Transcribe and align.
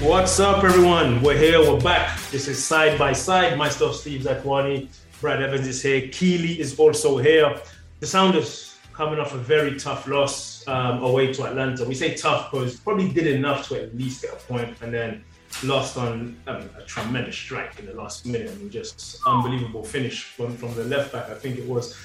What's 0.00 0.38
up, 0.40 0.64
everyone? 0.64 1.22
We're 1.22 1.38
here. 1.38 1.60
We're 1.60 1.80
back. 1.80 2.20
This 2.30 2.48
is 2.48 2.62
side 2.62 2.98
by 2.98 3.12
side. 3.12 3.56
Myself, 3.56 3.94
Steve 3.96 4.22
Zakuani. 4.22 4.88
Brad 5.20 5.40
Evans 5.40 5.66
is 5.66 5.80
here. 5.80 6.08
Keely 6.08 6.60
is 6.60 6.78
also 6.78 7.16
here. 7.16 7.58
The 8.00 8.06
Sounders 8.06 8.76
coming 8.92 9.18
off 9.18 9.32
a 9.34 9.38
very 9.38 9.78
tough 9.78 10.06
loss 10.06 10.66
um, 10.68 11.02
away 11.02 11.32
to 11.32 11.44
Atlanta. 11.44 11.84
We 11.84 11.94
say 11.94 12.14
tough 12.14 12.50
because 12.50 12.78
probably 12.78 13.12
did 13.12 13.28
enough 13.28 13.68
to 13.68 13.82
at 13.82 13.96
least 13.96 14.22
get 14.22 14.32
a 14.32 14.36
point, 14.36 14.76
and 14.82 14.92
then 14.92 15.24
lost 15.62 15.96
on 15.96 16.36
um, 16.48 16.68
a 16.76 16.82
tremendous 16.82 17.36
strike 17.36 17.78
in 17.78 17.86
the 17.86 17.94
last 17.94 18.26
minute. 18.26 18.50
I 18.50 18.54
mean, 18.56 18.70
just 18.70 19.20
unbelievable 19.26 19.84
finish 19.84 20.24
from, 20.24 20.56
from 20.56 20.74
the 20.74 20.84
left 20.84 21.12
back. 21.12 21.30
I 21.30 21.34
think 21.34 21.56
it 21.56 21.66
was. 21.66 21.96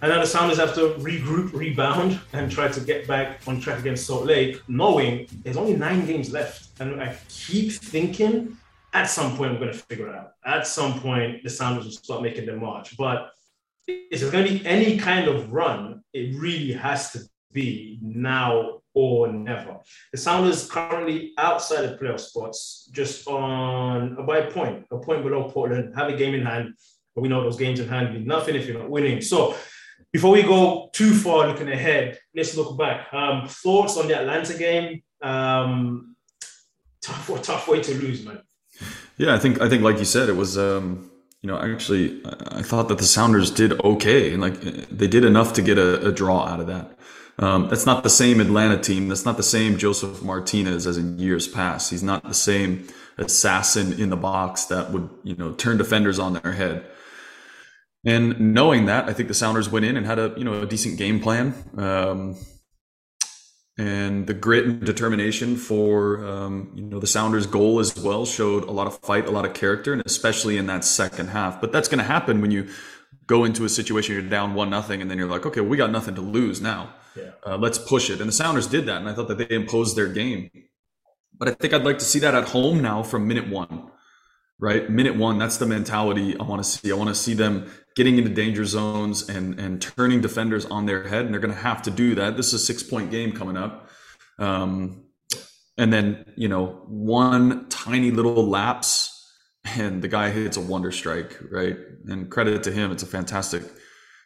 And 0.00 0.12
now 0.12 0.20
the 0.20 0.26
Sounders 0.26 0.58
have 0.58 0.74
to 0.74 0.94
regroup, 1.00 1.52
rebound, 1.52 2.20
and 2.32 2.50
try 2.50 2.68
to 2.68 2.80
get 2.80 3.08
back 3.08 3.40
on 3.48 3.60
track 3.60 3.80
against 3.80 4.06
Salt 4.06 4.26
Lake, 4.26 4.62
knowing 4.68 5.26
there's 5.42 5.56
only 5.56 5.74
nine 5.74 6.06
games 6.06 6.30
left. 6.30 6.68
And 6.80 7.00
I 7.02 7.16
keep 7.28 7.72
thinking 7.72 8.56
at 8.92 9.06
some 9.06 9.36
point 9.36 9.52
we're 9.52 9.58
going 9.58 9.72
to 9.72 9.78
figure 9.78 10.08
it 10.08 10.14
out. 10.14 10.34
At 10.44 10.68
some 10.68 11.00
point, 11.00 11.42
the 11.42 11.50
Sounders 11.50 11.84
will 11.84 11.92
start 11.92 12.22
making 12.22 12.46
their 12.46 12.56
march. 12.56 12.96
But 12.96 13.32
if 13.88 14.20
there's 14.20 14.30
going 14.30 14.46
to 14.46 14.52
be 14.52 14.64
any 14.64 14.98
kind 14.98 15.26
of 15.26 15.52
run, 15.52 16.02
it 16.12 16.38
really 16.38 16.72
has 16.72 17.10
to 17.12 17.20
be 17.50 17.98
now 18.00 18.80
or 18.94 19.32
never. 19.32 19.78
The 20.12 20.18
Sounders 20.18 20.70
currently 20.70 21.32
outside 21.38 21.82
the 21.82 21.96
playoff 21.96 22.20
spots, 22.20 22.88
just 22.92 23.26
on 23.26 24.24
by 24.26 24.38
a 24.38 24.50
point, 24.50 24.86
a 24.92 24.98
point 24.98 25.24
below 25.24 25.50
Portland, 25.50 25.94
have 25.96 26.08
a 26.08 26.16
game 26.16 26.34
in 26.34 26.46
hand. 26.46 26.74
But 27.14 27.22
we 27.22 27.28
know 27.28 27.42
those 27.42 27.56
games 27.56 27.80
in 27.80 27.88
hand 27.88 28.14
mean 28.14 28.26
nothing 28.26 28.54
if 28.54 28.66
you're 28.66 28.78
not 28.78 28.90
winning. 28.90 29.20
So 29.20 29.56
before 30.12 30.32
we 30.32 30.42
go 30.42 30.90
too 30.92 31.12
far 31.14 31.48
looking 31.48 31.68
ahead, 31.68 32.18
let's 32.34 32.56
look 32.56 32.78
back. 32.78 33.12
Um, 33.12 33.46
thoughts 33.48 33.96
on 33.96 34.08
the 34.08 34.18
Atlanta 34.18 34.56
game? 34.56 35.02
Um, 35.20 36.16
tough, 37.00 37.42
tough 37.42 37.68
way 37.68 37.82
to 37.82 37.94
lose, 37.94 38.24
man. 38.24 38.40
Yeah, 39.16 39.34
I 39.34 39.38
think 39.38 39.60
I 39.60 39.68
think 39.68 39.82
like 39.82 39.98
you 39.98 40.04
said, 40.04 40.28
it 40.28 40.36
was. 40.36 40.56
Um, 40.56 41.10
you 41.40 41.48
know, 41.48 41.60
actually, 41.60 42.20
I 42.48 42.62
thought 42.62 42.88
that 42.88 42.98
the 42.98 43.04
Sounders 43.04 43.52
did 43.52 43.80
okay, 43.82 44.32
and 44.32 44.42
like 44.42 44.60
they 44.60 45.06
did 45.06 45.24
enough 45.24 45.52
to 45.52 45.62
get 45.62 45.78
a, 45.78 46.08
a 46.08 46.12
draw 46.12 46.44
out 46.44 46.58
of 46.58 46.66
that. 46.66 46.98
Um, 47.38 47.68
that's 47.68 47.86
not 47.86 48.02
the 48.02 48.10
same 48.10 48.40
Atlanta 48.40 48.76
team. 48.76 49.06
That's 49.06 49.24
not 49.24 49.36
the 49.36 49.44
same 49.44 49.78
Josef 49.78 50.22
Martinez 50.22 50.86
as 50.86 50.96
in 50.96 51.16
years 51.18 51.46
past. 51.46 51.90
He's 51.90 52.02
not 52.02 52.24
the 52.24 52.34
same 52.34 52.88
assassin 53.18 53.92
in 54.00 54.10
the 54.10 54.16
box 54.16 54.64
that 54.64 54.90
would 54.90 55.08
you 55.22 55.36
know 55.36 55.52
turn 55.52 55.78
defenders 55.78 56.18
on 56.18 56.32
their 56.32 56.52
head. 56.52 56.84
And 58.04 58.54
knowing 58.54 58.86
that, 58.86 59.08
I 59.08 59.12
think 59.12 59.28
the 59.28 59.34
Sounders 59.34 59.68
went 59.68 59.84
in 59.84 59.96
and 59.96 60.06
had 60.06 60.18
a 60.18 60.34
you 60.36 60.44
know 60.44 60.62
a 60.62 60.66
decent 60.66 60.98
game 60.98 61.20
plan, 61.20 61.54
um, 61.76 62.36
and 63.76 64.26
the 64.26 64.34
grit 64.34 64.66
and 64.66 64.84
determination 64.84 65.56
for 65.56 66.24
um, 66.24 66.72
you 66.74 66.82
know 66.84 67.00
the 67.00 67.08
Sounders' 67.08 67.46
goal 67.46 67.80
as 67.80 67.96
well 67.98 68.24
showed 68.24 68.64
a 68.64 68.70
lot 68.70 68.86
of 68.86 68.98
fight, 69.00 69.26
a 69.26 69.32
lot 69.32 69.44
of 69.44 69.52
character, 69.52 69.92
and 69.92 70.02
especially 70.06 70.58
in 70.58 70.66
that 70.66 70.84
second 70.84 71.28
half. 71.28 71.60
But 71.60 71.72
that's 71.72 71.88
going 71.88 71.98
to 71.98 72.04
happen 72.04 72.40
when 72.40 72.52
you 72.52 72.68
go 73.26 73.44
into 73.44 73.64
a 73.64 73.68
situation 73.68 74.14
you're 74.14 74.22
down 74.22 74.54
one 74.54 74.70
nothing, 74.70 75.02
and 75.02 75.10
then 75.10 75.18
you're 75.18 75.28
like, 75.28 75.44
okay, 75.44 75.60
we 75.60 75.76
got 75.76 75.90
nothing 75.90 76.14
to 76.14 76.20
lose 76.20 76.60
now. 76.60 76.94
Yeah. 77.16 77.30
Uh, 77.44 77.56
let's 77.56 77.78
push 77.78 78.10
it. 78.10 78.20
And 78.20 78.28
the 78.28 78.32
Sounders 78.32 78.68
did 78.68 78.86
that, 78.86 78.98
and 78.98 79.08
I 79.08 79.12
thought 79.12 79.28
that 79.28 79.38
they 79.38 79.54
imposed 79.54 79.96
their 79.96 80.08
game. 80.08 80.50
But 81.36 81.48
I 81.48 81.52
think 81.52 81.74
I'd 81.74 81.84
like 81.84 81.98
to 81.98 82.04
see 82.04 82.20
that 82.20 82.34
at 82.34 82.48
home 82.50 82.80
now 82.80 83.02
from 83.02 83.26
minute 83.26 83.48
one 83.48 83.90
right? 84.58 84.90
Minute 84.90 85.16
one, 85.16 85.38
that's 85.38 85.56
the 85.56 85.66
mentality 85.66 86.38
I 86.38 86.42
want 86.42 86.62
to 86.62 86.68
see. 86.68 86.90
I 86.90 86.94
want 86.94 87.08
to 87.08 87.14
see 87.14 87.34
them 87.34 87.70
getting 87.98 88.16
into 88.16 88.30
danger 88.30 88.64
zones 88.64 89.28
and 89.28 89.58
and 89.58 89.82
turning 89.82 90.20
defenders 90.20 90.64
on 90.66 90.86
their 90.86 91.08
head, 91.08 91.24
and 91.24 91.34
they're 91.34 91.40
going 91.40 91.52
to 91.52 91.60
have 91.60 91.82
to 91.82 91.90
do 91.90 92.14
that. 92.14 92.36
This 92.36 92.46
is 92.48 92.54
a 92.54 92.58
six 92.64 92.80
point 92.80 93.10
game 93.10 93.32
coming 93.32 93.56
up, 93.56 93.90
um, 94.38 95.02
and 95.76 95.92
then 95.92 96.24
you 96.36 96.48
know 96.48 96.84
one 96.86 97.68
tiny 97.68 98.12
little 98.12 98.48
lapse, 98.48 99.28
and 99.64 100.00
the 100.00 100.06
guy 100.06 100.30
hits 100.30 100.56
a 100.56 100.60
wonder 100.60 100.92
strike, 100.92 101.36
right? 101.50 101.76
And 102.06 102.30
credit 102.30 102.62
to 102.62 102.72
him, 102.72 102.92
it's 102.92 103.02
a 103.02 103.06
fantastic. 103.06 103.64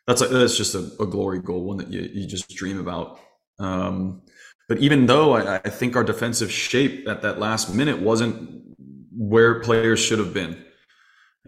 That's 0.06 0.21
a, 0.21 0.27
that's 0.27 0.56
just 0.56 0.75
a, 0.75 0.91
a 1.00 1.06
glory 1.06 1.41
goal, 1.41 1.65
one 1.65 1.78
that 1.78 1.89
you 1.89 2.03
you 2.12 2.28
just 2.28 2.50
dream 2.50 2.78
about. 2.78 3.19
Um, 3.59 4.22
but 4.69 4.78
even 4.78 5.06
though 5.06 5.33
I, 5.33 5.56
I 5.56 5.71
think 5.71 5.97
our 5.97 6.04
defensive 6.04 6.53
shape 6.53 7.09
at 7.09 7.22
that 7.22 7.39
last 7.39 7.75
minute 7.75 8.00
wasn't 8.00 8.62
where 9.16 9.60
players 9.60 9.99
should 9.99 10.19
have 10.19 10.34
been. 10.34 10.62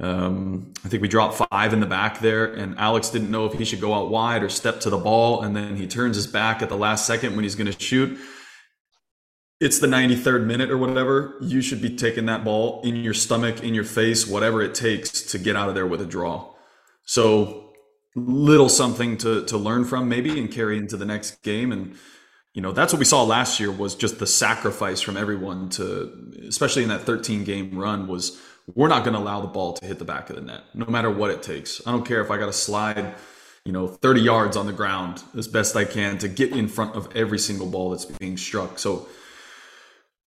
Um, 0.01 0.73
I 0.85 0.89
think 0.89 1.03
we 1.03 1.09
dropped 1.09 1.41
five 1.51 1.73
in 1.73 1.81
the 1.81 1.87
back 1.87 2.21
there, 2.21 2.47
and 2.47 2.77
Alex 2.79 3.11
didn't 3.11 3.31
know 3.31 3.47
if 3.47 3.53
he 3.53 3.65
should 3.65 3.81
go 3.81 3.95
out 3.95 4.11
wide 4.11 4.43
or 4.43 4.49
step 4.49 4.81
to 4.81 4.91
the 4.91 4.99
ball, 4.99 5.43
and 5.43 5.55
then 5.55 5.77
he 5.77 5.87
turns 5.87 6.17
his 6.17 6.27
back 6.27 6.63
at 6.63 6.69
the 6.69 6.77
last 6.77 7.07
second 7.07 7.37
when 7.37 7.45
he's 7.45 7.55
going 7.55 7.71
to 7.71 7.81
shoot. 7.81 8.19
It's 9.61 9.79
the 9.79 9.87
93rd 9.87 10.47
minute 10.47 10.71
or 10.71 10.77
whatever. 10.77 11.37
You 11.41 11.63
should 11.63 11.81
be 11.81 11.97
taking 11.97 12.27
that 12.27 12.45
ball 12.45 12.83
in 12.83 12.97
your 12.97 13.15
stomach, 13.15 13.63
in 13.63 13.73
your 13.73 13.85
face, 13.85 14.27
whatever 14.27 14.63
it 14.63 14.75
takes 14.75 15.23
to 15.31 15.39
get 15.39 15.55
out 15.55 15.69
of 15.69 15.77
there 15.77 15.87
with 15.87 16.01
a 16.01 16.07
draw. 16.07 16.53
So, 17.07 17.73
little 18.17 18.69
something 18.69 19.17
to 19.19 19.45
to 19.45 19.57
learn 19.57 19.85
from 19.85 20.09
maybe 20.09 20.39
and 20.39 20.51
carry 20.51 20.79
into 20.79 20.97
the 20.97 21.05
next 21.05 21.43
game 21.43 21.73
and 21.73 21.97
you 22.53 22.63
know 22.63 22.71
that's 22.71 22.93
what 22.93 23.01
we 23.01 23.05
saw 23.05 23.25
last 23.25 23.59
year 23.59 23.73
was 23.73 23.97
just 23.97 24.21
the 24.21 24.27
sacrifice 24.27 25.01
from 25.01 25.17
everyone 25.17 25.69
to 25.69 26.33
especially 26.47 26.85
in 26.85 26.89
that 26.91 27.01
13 27.01 27.43
game 27.43 27.77
run 27.77 28.07
was 28.07 28.41
we're 28.75 28.89
not 28.89 29.05
going 29.05 29.15
to 29.15 29.21
allow 29.21 29.41
the 29.41 29.47
ball 29.47 29.73
to 29.75 29.87
hit 29.87 29.99
the 29.99 30.05
back 30.05 30.31
of 30.31 30.37
the 30.37 30.43
net 30.43 30.63
no 30.75 30.87
matter 30.87 31.11
what 31.11 31.31
it 31.31 31.43
takes 31.43 31.81
i 31.87 31.91
don't 31.91 32.07
care 32.07 32.23
if 32.23 32.31
i 32.31 32.39
got 32.39 32.47
to 32.47 32.53
slide 32.53 33.15
you 33.65 33.73
know 33.73 33.87
30 33.87 34.21
yards 34.21 34.57
on 34.57 34.67
the 34.67 34.73
ground 34.73 35.23
as 35.37 35.49
best 35.49 35.77
i 35.77 35.85
can 35.85 36.19
to 36.19 36.29
get 36.29 36.53
in 36.53 36.69
front 36.69 36.95
of 36.95 37.15
every 37.17 37.39
single 37.39 37.67
ball 37.67 37.91
that's 37.91 38.07
being 38.07 38.37
struck 38.37 38.79
so 38.79 39.09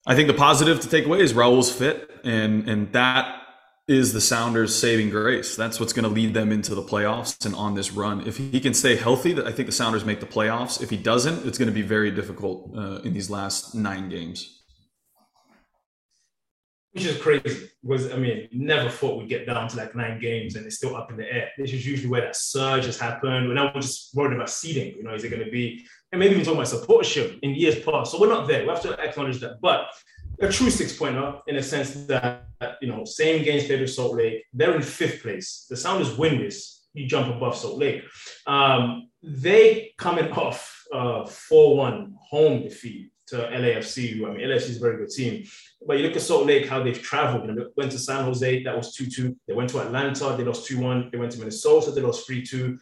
i 0.05 0.15
think 0.15 0.27
the 0.27 0.33
positive 0.33 0.79
to 0.79 0.89
take 0.89 1.05
away 1.05 1.19
is 1.19 1.33
raul's 1.33 1.71
fit 1.71 2.09
and 2.23 2.67
and 2.67 2.91
that 2.93 3.41
is 3.87 4.13
the 4.13 4.21
Sounders' 4.21 4.75
saving 4.75 5.11
grace. 5.11 5.55
That's 5.55 5.79
what's 5.79 5.93
going 5.93 6.05
to 6.05 6.09
lead 6.09 6.33
them 6.33 6.51
into 6.51 6.73
the 6.73 6.81
playoffs 6.81 7.45
and 7.45 7.53
on 7.53 7.75
this 7.75 7.91
run. 7.91 8.25
If 8.25 8.37
he 8.37 8.59
can 8.59 8.73
stay 8.73 8.95
healthy, 8.95 9.39
I 9.39 9.51
think 9.51 9.67
the 9.67 9.71
Sounders 9.71 10.03
make 10.03 10.19
the 10.19 10.25
playoffs. 10.25 10.81
If 10.81 10.89
he 10.89 10.97
doesn't, 10.97 11.45
it's 11.45 11.57
going 11.57 11.67
to 11.67 11.73
be 11.73 11.83
very 11.83 12.09
difficult 12.09 12.71
uh, 12.75 13.01
in 13.03 13.13
these 13.13 13.29
last 13.29 13.75
nine 13.75 14.09
games. 14.09 14.63
Which 16.95 17.03
is 17.03 17.21
crazy 17.21 17.69
because 17.83 18.09
I 18.13 18.15
mean, 18.15 18.47
never 18.53 18.89
thought 18.89 19.19
we'd 19.19 19.27
get 19.27 19.45
down 19.45 19.67
to 19.67 19.75
like 19.75 19.95
nine 19.95 20.17
games 20.17 20.55
and 20.55 20.65
it's 20.65 20.77
still 20.77 20.95
up 20.95 21.11
in 21.11 21.17
the 21.17 21.29
air. 21.29 21.49
This 21.57 21.73
is 21.73 21.85
usually 21.85 22.07
where 22.07 22.21
that 22.21 22.37
surge 22.37 22.85
has 22.85 22.97
happened. 22.97 23.49
We're 23.49 23.53
now 23.53 23.73
just 23.73 24.15
worried 24.15 24.33
about 24.33 24.49
seeding. 24.49 24.95
You 24.95 25.03
know, 25.03 25.13
is 25.13 25.25
it 25.25 25.29
going 25.29 25.43
to 25.43 25.51
be, 25.51 25.85
and 26.13 26.19
maybe 26.19 26.35
even 26.35 26.45
talking 26.45 26.61
about 26.61 26.71
supportership 26.71 27.37
in 27.41 27.53
years 27.53 27.83
past. 27.83 28.13
So 28.13 28.21
we're 28.21 28.29
not 28.29 28.47
there. 28.47 28.61
We 28.61 28.69
have 28.69 28.81
to 28.83 28.93
acknowledge 28.97 29.41
that. 29.41 29.59
But 29.61 29.87
a 30.39 30.49
true 30.49 30.69
six 30.69 30.95
pointer 30.95 31.35
in 31.47 31.57
a 31.57 31.61
sense 31.61 32.05
that, 32.05 32.47
you 32.81 32.87
know, 32.87 33.03
same 33.03 33.43
games 33.43 33.65
played 33.65 33.81
with 33.81 33.91
Salt 33.91 34.15
Lake. 34.15 34.45
They're 34.53 34.73
in 34.73 34.81
fifth 34.81 35.21
place. 35.21 35.65
The 35.69 35.75
Sounders 35.75 36.17
win 36.17 36.37
this. 36.37 36.87
You 36.93 37.07
jump 37.07 37.27
above 37.35 37.57
Salt 37.57 37.77
Lake. 37.77 38.03
Um, 38.47 39.09
they 39.21 39.91
coming 39.97 40.31
off 40.31 40.85
uh, 40.93 41.25
4 41.25 41.75
1 41.75 42.15
home 42.29 42.63
defeat 42.63 43.11
to 43.27 43.35
LAFC. 43.35 44.23
I 44.25 44.31
mean, 44.31 44.47
LAFC 44.47 44.69
is 44.69 44.77
a 44.77 44.79
very 44.79 44.97
good 44.97 45.09
team. 45.09 45.45
But 45.85 45.97
you 45.97 46.03
look 46.03 46.15
at 46.15 46.21
Salt 46.21 46.45
Lake, 46.45 46.67
how 46.67 46.81
they've 46.81 47.01
traveled. 47.01 47.47
You 47.47 47.53
know, 47.53 47.63
they 47.63 47.69
went 47.77 47.91
to 47.91 47.99
San 47.99 48.23
Jose, 48.25 48.63
that 48.63 48.75
was 48.75 48.93
2 48.95 49.07
2. 49.07 49.35
They 49.47 49.53
went 49.53 49.69
to 49.71 49.79
Atlanta, 49.79 50.35
they 50.37 50.43
lost 50.43 50.67
2 50.67 50.79
1. 50.79 51.09
They 51.11 51.17
went 51.17 51.31
to 51.33 51.39
Minnesota, 51.39 51.91
they 51.91 52.01
lost 52.01 52.25
3 52.27 52.45
2. 52.45 52.77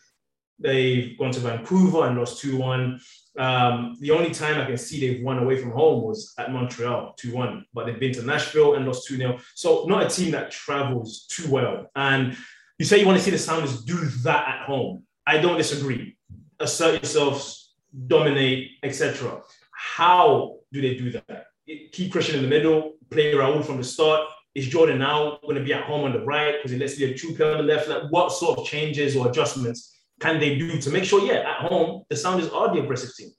They've 0.59 1.17
gone 1.17 1.31
to 1.31 1.39
Vancouver 1.39 2.07
and 2.07 2.17
lost 2.17 2.41
2 2.41 2.57
1. 2.57 2.99
Um, 3.39 3.97
the 3.99 4.11
only 4.11 4.31
time 4.31 4.61
I 4.61 4.65
can 4.65 4.77
see 4.77 4.99
they've 4.99 5.23
won 5.23 5.39
away 5.39 5.57
from 5.57 5.71
home 5.71 6.03
was 6.03 6.33
at 6.37 6.51
Montreal, 6.51 7.15
2 7.17 7.33
1. 7.33 7.65
But 7.73 7.85
they've 7.85 7.99
been 7.99 8.13
to 8.13 8.23
Nashville 8.23 8.75
and 8.75 8.85
lost 8.85 9.07
2 9.07 9.17
0. 9.17 9.39
So, 9.55 9.85
not 9.85 10.03
a 10.03 10.09
team 10.09 10.31
that 10.31 10.51
travels 10.51 11.25
too 11.27 11.49
well. 11.49 11.89
And 11.95 12.37
you 12.77 12.85
say 12.85 12.99
you 12.99 13.05
want 13.05 13.17
to 13.17 13.23
see 13.23 13.31
the 13.31 13.37
Sounders 13.37 13.83
do 13.83 13.95
that 14.23 14.47
at 14.47 14.65
home. 14.65 15.03
I 15.25 15.37
don't 15.37 15.57
disagree. 15.57 16.17
Assert 16.59 17.01
yourselves, 17.01 17.73
dominate, 18.07 18.71
etc. 18.83 19.41
How 19.83 20.59
do 20.71 20.81
they 20.81 20.95
do 20.95 21.11
that? 21.11 21.47
Keep 21.91 22.13
Christian 22.13 22.37
in 22.37 22.41
the 22.41 22.47
middle, 22.47 22.93
play 23.09 23.33
Raul 23.33 23.63
from 23.63 23.77
the 23.77 23.83
start. 23.83 24.21
Is 24.55 24.67
Jordan 24.67 24.99
now 24.99 25.39
going 25.43 25.55
to 25.55 25.63
be 25.63 25.73
at 25.73 25.83
home 25.83 26.05
on 26.05 26.13
the 26.13 26.23
right 26.23 26.55
because 26.55 26.71
he 26.71 26.77
lets 26.77 26.95
the 26.95 27.13
true 27.13 27.35
player 27.35 27.51
on 27.51 27.57
the 27.57 27.63
left? 27.63 27.89
Like, 27.89 28.03
what 28.09 28.31
sort 28.31 28.57
of 28.57 28.65
changes 28.65 29.15
or 29.15 29.27
adjustments 29.29 29.99
can 30.19 30.39
they 30.39 30.57
do 30.57 30.79
to 30.79 30.89
make 30.89 31.03
sure, 31.03 31.21
yeah, 31.25 31.39
at 31.51 31.69
home 31.69 32.03
the 32.09 32.15
Sounders 32.15 32.49
are 32.49 32.73
the 32.73 32.81
aggressive 32.81 33.11
team? 33.17 33.29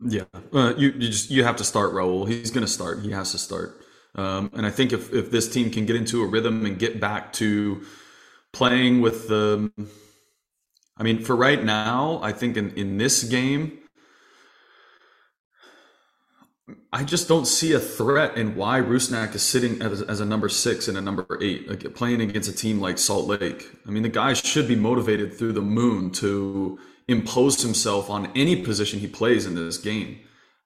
Yeah, 0.00 0.24
uh, 0.52 0.74
you 0.76 0.88
you 0.90 1.08
just 1.08 1.30
you 1.30 1.44
have 1.44 1.56
to 1.56 1.64
start 1.64 1.92
Raul. 1.92 2.28
He's 2.28 2.50
going 2.50 2.66
to 2.66 2.72
start. 2.72 3.02
He 3.02 3.12
has 3.12 3.30
to 3.30 3.38
start. 3.38 3.84
Um, 4.16 4.50
and 4.54 4.66
I 4.66 4.70
think 4.70 4.92
if, 4.92 5.12
if 5.12 5.30
this 5.30 5.48
team 5.48 5.70
can 5.70 5.86
get 5.86 5.96
into 5.96 6.22
a 6.22 6.26
rhythm 6.26 6.66
and 6.66 6.78
get 6.78 7.00
back 7.00 7.32
to 7.34 7.84
playing 8.52 9.00
with 9.00 9.28
the, 9.28 9.70
I 10.96 11.02
mean, 11.02 11.22
for 11.24 11.34
right 11.34 11.62
now, 11.62 12.20
I 12.22 12.32
think 12.32 12.56
in, 12.56 12.70
in 12.72 12.98
this 12.98 13.24
game, 13.24 13.78
I 16.92 17.04
just 17.04 17.28
don't 17.28 17.46
see 17.46 17.72
a 17.72 17.78
threat 17.78 18.38
in 18.38 18.56
why 18.56 18.80
Rusnak 18.80 19.34
is 19.34 19.42
sitting 19.42 19.82
as, 19.82 20.00
as, 20.00 20.20
a 20.20 20.24
number 20.24 20.48
six 20.48 20.88
and 20.88 20.96
a 20.96 21.00
number 21.00 21.26
eight, 21.42 21.68
like 21.68 21.94
playing 21.94 22.22
against 22.22 22.48
a 22.48 22.54
team 22.54 22.80
like 22.80 22.96
Salt 22.96 23.26
Lake. 23.26 23.68
I 23.86 23.90
mean, 23.90 24.02
the 24.02 24.08
guy 24.08 24.32
should 24.32 24.66
be 24.66 24.76
motivated 24.76 25.34
through 25.34 25.52
the 25.52 25.60
moon 25.60 26.10
to 26.12 26.78
impose 27.06 27.60
himself 27.60 28.08
on 28.08 28.32
any 28.34 28.62
position 28.62 29.00
he 29.00 29.06
plays 29.06 29.44
in 29.44 29.54
this 29.54 29.76
game. 29.76 30.20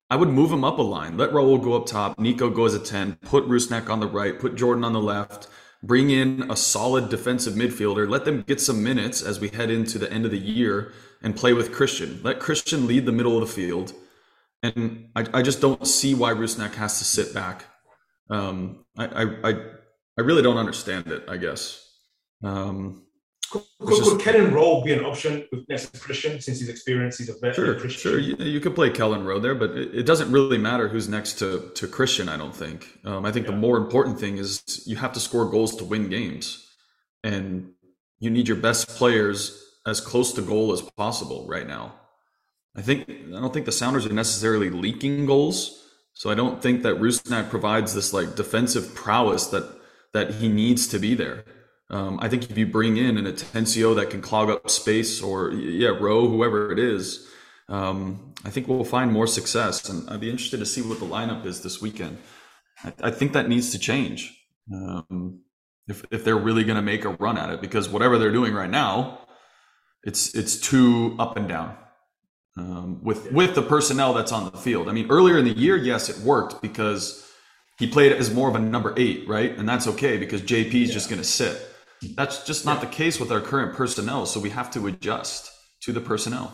I 0.08 0.16
would 0.16 0.28
move 0.28 0.52
him 0.52 0.62
up 0.62 0.78
a 0.78 0.82
line. 0.82 1.16
Let 1.16 1.32
Raul 1.32 1.60
go 1.60 1.74
up 1.74 1.86
top. 1.86 2.16
Nico 2.18 2.48
go 2.48 2.64
as 2.64 2.74
a 2.74 2.78
10. 2.78 3.16
Put 3.22 3.48
Rusnak 3.48 3.90
on 3.90 3.98
the 3.98 4.06
right. 4.06 4.38
Put 4.38 4.54
Jordan 4.54 4.84
on 4.84 4.92
the 4.92 5.00
left. 5.00 5.48
Bring 5.82 6.10
in 6.10 6.48
a 6.48 6.56
solid 6.56 7.08
defensive 7.08 7.54
midfielder. 7.54 8.08
Let 8.08 8.24
them 8.24 8.42
get 8.42 8.60
some 8.60 8.84
minutes 8.84 9.20
as 9.20 9.40
we 9.40 9.48
head 9.48 9.70
into 9.70 9.98
the 9.98 10.10
end 10.12 10.24
of 10.24 10.30
the 10.30 10.38
year 10.38 10.92
and 11.22 11.34
play 11.34 11.52
with 11.52 11.72
Christian. 11.72 12.20
Let 12.22 12.38
Christian 12.38 12.86
lead 12.86 13.04
the 13.04 13.12
middle 13.12 13.34
of 13.34 13.46
the 13.46 13.52
field 13.52 13.92
and 14.62 15.10
I, 15.14 15.26
I 15.34 15.42
just 15.42 15.60
don't 15.60 15.86
see 15.86 16.14
why 16.14 16.32
Rusnak 16.32 16.74
has 16.74 16.98
to 16.98 17.04
sit 17.04 17.32
back. 17.34 17.64
Um, 18.30 18.84
I, 18.96 19.06
I, 19.44 19.52
I 20.18 20.22
really 20.22 20.42
don't 20.42 20.56
understand 20.56 21.08
it. 21.08 21.24
I 21.28 21.36
guess. 21.36 21.84
Um, 22.42 23.04
could, 23.50 23.62
could, 23.80 24.02
could 24.02 24.20
Kelyn 24.20 24.52
Rowe 24.52 24.82
be 24.82 24.92
an 24.92 25.04
option 25.04 25.46
with 25.50 25.66
next 25.68 25.98
Christian 26.00 26.40
since 26.40 26.58
he's 26.58 26.68
experienced? 26.68 27.18
He's 27.18 27.30
a 27.30 27.38
vet. 27.40 27.54
Sure, 27.54 27.74
Christian. 27.74 28.12
sure. 28.12 28.18
You, 28.18 28.36
you, 28.36 28.60
could 28.60 28.74
play 28.74 28.90
Kelyn 28.90 29.24
Rowe 29.24 29.38
there, 29.38 29.54
but 29.54 29.70
it, 29.70 29.94
it, 29.94 30.02
doesn't 30.02 30.30
really 30.30 30.58
matter 30.58 30.88
who's 30.88 31.08
next 31.08 31.38
to 31.38 31.70
to 31.74 31.88
Christian. 31.88 32.28
I 32.28 32.36
don't 32.36 32.54
think. 32.54 32.98
Um, 33.04 33.24
I 33.24 33.32
think 33.32 33.46
yeah. 33.46 33.52
the 33.52 33.58
more 33.58 33.78
important 33.78 34.20
thing 34.20 34.36
is 34.36 34.82
you 34.86 34.96
have 34.96 35.12
to 35.14 35.20
score 35.20 35.50
goals 35.50 35.76
to 35.76 35.84
win 35.84 36.10
games, 36.10 36.66
and 37.24 37.72
you 38.18 38.28
need 38.28 38.48
your 38.48 38.58
best 38.58 38.88
players 38.88 39.64
as 39.86 40.00
close 40.00 40.32
to 40.34 40.42
goal 40.42 40.72
as 40.72 40.82
possible 40.82 41.46
right 41.48 41.66
now. 41.66 41.94
I 42.78 42.80
think 42.80 43.10
I 43.10 43.40
don't 43.40 43.52
think 43.52 43.66
the 43.66 43.72
Sounders 43.72 44.06
are 44.06 44.12
necessarily 44.12 44.70
leaking 44.70 45.26
goals. 45.26 45.84
So 46.14 46.30
I 46.30 46.36
don't 46.36 46.62
think 46.62 46.84
that 46.84 46.96
Rusnak 46.96 47.50
provides 47.50 47.92
this 47.92 48.12
like 48.12 48.36
defensive 48.36 48.94
prowess 48.94 49.48
that 49.48 49.64
that 50.12 50.34
he 50.34 50.48
needs 50.48 50.86
to 50.88 50.98
be 51.00 51.16
there. 51.16 51.44
Um, 51.90 52.18
I 52.22 52.28
think 52.28 52.48
if 52.50 52.56
you 52.56 52.66
bring 52.66 52.96
in 52.96 53.18
an 53.18 53.24
Atencio 53.24 53.96
that 53.96 54.10
can 54.10 54.22
clog 54.22 54.48
up 54.48 54.70
space, 54.70 55.20
or 55.20 55.50
yeah, 55.50 55.88
Rowe, 55.88 56.28
whoever 56.28 56.70
it 56.70 56.78
is, 56.78 57.26
um, 57.68 58.34
I 58.44 58.50
think 58.50 58.68
we'll 58.68 58.84
find 58.84 59.10
more 59.10 59.26
success. 59.26 59.88
And 59.88 60.08
I'd 60.08 60.20
be 60.20 60.30
interested 60.30 60.60
to 60.60 60.66
see 60.66 60.82
what 60.82 61.00
the 61.00 61.06
lineup 61.06 61.46
is 61.46 61.62
this 61.62 61.82
weekend. 61.82 62.18
I, 62.84 62.92
I 63.02 63.10
think 63.10 63.32
that 63.32 63.48
needs 63.48 63.72
to 63.72 63.78
change 63.80 64.40
um, 64.72 65.40
if 65.88 66.04
if 66.12 66.24
they're 66.24 66.36
really 66.36 66.62
going 66.62 66.76
to 66.76 66.82
make 66.82 67.04
a 67.04 67.10
run 67.10 67.38
at 67.38 67.50
it, 67.50 67.60
because 67.60 67.88
whatever 67.88 68.18
they're 68.18 68.38
doing 68.40 68.54
right 68.54 68.70
now, 68.70 69.18
it's 70.04 70.32
it's 70.36 70.56
too 70.60 71.16
up 71.18 71.36
and 71.36 71.48
down 71.48 71.76
um, 72.58 73.02
with 73.02 73.30
with 73.32 73.54
the 73.54 73.62
personnel 73.62 74.14
that's 74.14 74.32
on 74.32 74.50
the 74.50 74.58
field. 74.58 74.88
I 74.88 74.92
mean, 74.92 75.10
earlier 75.10 75.38
in 75.38 75.44
the 75.44 75.56
year, 75.56 75.76
yes, 75.76 76.08
it 76.08 76.18
worked 76.18 76.60
because 76.60 77.24
he 77.78 77.86
played 77.86 78.12
as 78.12 78.32
more 78.32 78.48
of 78.48 78.56
a 78.56 78.58
number 78.58 78.94
eight, 78.96 79.28
right? 79.28 79.56
And 79.56 79.68
that's 79.68 79.86
okay 79.86 80.16
because 80.16 80.42
JP 80.42 80.74
is 80.74 80.88
yeah. 80.88 80.94
just 80.94 81.08
going 81.08 81.20
to 81.20 81.26
sit. 81.26 81.64
That's 82.14 82.44
just 82.44 82.64
not 82.64 82.82
yeah. 82.82 82.88
the 82.88 82.94
case 82.94 83.20
with 83.20 83.32
our 83.32 83.40
current 83.40 83.74
personnel, 83.74 84.26
so 84.26 84.40
we 84.40 84.50
have 84.50 84.70
to 84.72 84.86
adjust 84.86 85.50
to 85.82 85.92
the 85.92 86.00
personnel. 86.00 86.52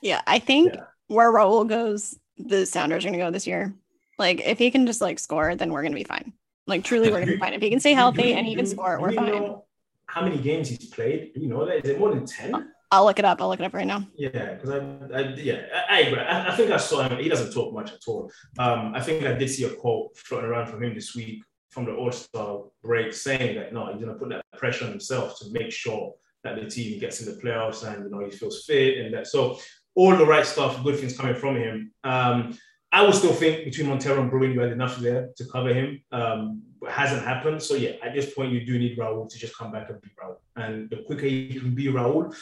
Yeah, 0.00 0.20
I 0.26 0.38
think 0.38 0.74
yeah. 0.74 0.84
where 1.08 1.32
Raul 1.32 1.66
goes, 1.68 2.16
the 2.36 2.66
Sounders 2.66 3.04
are 3.04 3.08
going 3.08 3.18
to 3.18 3.24
go 3.24 3.30
this 3.30 3.46
year. 3.46 3.74
Like, 4.18 4.40
if 4.46 4.58
he 4.58 4.70
can 4.70 4.86
just 4.86 5.00
like 5.00 5.18
score, 5.18 5.56
then 5.56 5.72
we're 5.72 5.82
going 5.82 5.92
to 5.92 5.98
be 5.98 6.04
fine. 6.04 6.32
Like, 6.66 6.84
truly, 6.84 7.10
we're 7.10 7.16
going 7.16 7.26
to 7.26 7.32
be 7.32 7.38
fine. 7.40 7.52
If 7.52 7.62
he 7.62 7.70
can 7.70 7.80
stay 7.80 7.94
healthy 7.94 8.34
and 8.34 8.46
he 8.46 8.54
can 8.54 8.66
score, 8.66 9.00
we're 9.00 9.12
fine. 9.12 9.56
How 10.06 10.22
many 10.22 10.38
games 10.38 10.68
he's 10.68 10.86
played? 10.86 11.32
You 11.34 11.48
know, 11.48 11.66
is 11.66 11.88
it 11.88 11.98
more 11.98 12.14
than 12.14 12.26
ten? 12.26 12.70
I'll 12.94 13.04
look 13.04 13.18
it 13.18 13.24
up. 13.24 13.40
I'll 13.40 13.48
look 13.48 13.60
it 13.60 13.64
up 13.64 13.74
right 13.74 13.86
now. 13.86 14.06
Yeah, 14.16 14.54
because 14.54 14.70
I, 14.70 15.16
I, 15.16 15.20
yeah, 15.34 15.62
I, 15.90 16.02
I. 16.02 16.52
I, 16.52 16.56
think 16.56 16.70
I 16.70 16.76
saw 16.76 17.02
him. 17.08 17.18
He 17.18 17.28
doesn't 17.28 17.52
talk 17.52 17.74
much 17.74 17.92
at 17.92 18.00
all. 18.06 18.30
Um, 18.58 18.94
I 18.94 19.00
think 19.00 19.24
I 19.24 19.32
did 19.32 19.48
see 19.48 19.64
a 19.64 19.70
quote 19.70 20.16
floating 20.16 20.48
around 20.48 20.68
from 20.68 20.82
him 20.82 20.94
this 20.94 21.14
week 21.14 21.42
from 21.70 21.86
the 21.86 21.92
All 21.92 22.12
Star 22.12 22.62
break 22.82 23.12
saying 23.12 23.56
that 23.56 23.72
no, 23.72 23.86
he's 23.86 24.00
going 24.00 24.12
to 24.12 24.18
put 24.18 24.28
that 24.28 24.44
pressure 24.56 24.84
on 24.84 24.90
himself 24.92 25.38
to 25.40 25.50
make 25.50 25.72
sure 25.72 26.14
that 26.44 26.54
the 26.54 26.70
team 26.70 27.00
gets 27.00 27.20
in 27.20 27.26
the 27.26 27.40
playoffs 27.42 27.82
and 27.84 28.04
you 28.04 28.10
know 28.10 28.24
he 28.24 28.30
feels 28.30 28.64
fit 28.64 28.98
and 28.98 29.12
that. 29.14 29.26
So 29.26 29.58
all 29.96 30.16
the 30.16 30.26
right 30.26 30.46
stuff, 30.46 30.82
good 30.84 30.98
things 30.98 31.16
coming 31.16 31.34
from 31.34 31.56
him. 31.56 31.92
Um, 32.04 32.58
I 32.92 33.02
would 33.02 33.14
still 33.14 33.32
think 33.32 33.64
between 33.64 33.88
Montero 33.88 34.20
and 34.20 34.30
Bruin, 34.30 34.52
you 34.52 34.60
had 34.60 34.70
enough 34.70 34.98
there 34.98 35.30
to 35.36 35.44
cover 35.46 35.74
him. 35.74 36.00
Um, 36.12 36.62
but 36.84 36.92
hasn't 36.92 37.24
happened. 37.24 37.62
So 37.62 37.74
yeah, 37.74 37.92
at 38.02 38.14
this 38.14 38.34
point, 38.34 38.52
you 38.52 38.64
do 38.64 38.78
need 38.78 38.98
Raul 38.98 39.28
to 39.28 39.38
just 39.38 39.56
come 39.56 39.72
back 39.72 39.90
and 39.90 40.00
be 40.00 40.10
Raul. 40.22 40.36
And 40.56 40.90
the 40.90 40.98
quicker 40.98 41.26
you 41.26 41.60
can 41.60 41.74
be 41.74 41.86
Raul, 41.86 42.36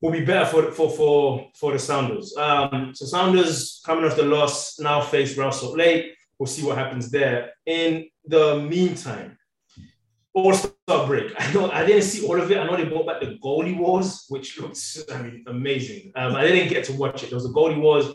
will 0.00 0.12
be 0.12 0.24
better 0.24 0.46
for 0.46 0.72
for 0.72 0.90
for 0.90 1.50
for 1.54 1.72
the 1.72 1.78
Sounders. 1.78 2.36
Um, 2.36 2.92
so 2.94 3.04
Sounders 3.06 3.80
coming 3.84 4.04
off 4.04 4.16
the 4.16 4.22
loss 4.24 4.78
now 4.78 5.00
face 5.00 5.36
Real 5.36 5.52
Salt 5.52 5.76
Lake. 5.76 6.14
We'll 6.38 6.46
see 6.46 6.64
what 6.64 6.78
happens 6.78 7.10
there. 7.10 7.52
In 7.66 8.08
the 8.24 8.60
meantime, 8.60 9.36
All 10.32 10.54
Star 10.54 11.06
break. 11.06 11.32
I 11.36 11.52
know 11.52 11.70
I 11.70 11.84
didn't 11.84 12.02
see 12.02 12.26
all 12.26 12.40
of 12.40 12.50
it. 12.50 12.58
I 12.58 12.64
know 12.64 12.76
they 12.76 12.84
brought 12.84 13.06
back 13.06 13.20
the 13.20 13.38
goalie 13.42 13.76
wars, 13.76 14.24
which 14.28 14.60
looks 14.60 15.02
I 15.12 15.22
mean 15.22 15.44
amazing. 15.46 16.12
Um, 16.14 16.36
I 16.36 16.46
didn't 16.46 16.68
get 16.68 16.84
to 16.84 16.92
watch 16.92 17.24
it. 17.24 17.30
There 17.30 17.36
was 17.36 17.46
a 17.46 17.50
goalie 17.50 17.80
wars. 17.80 18.06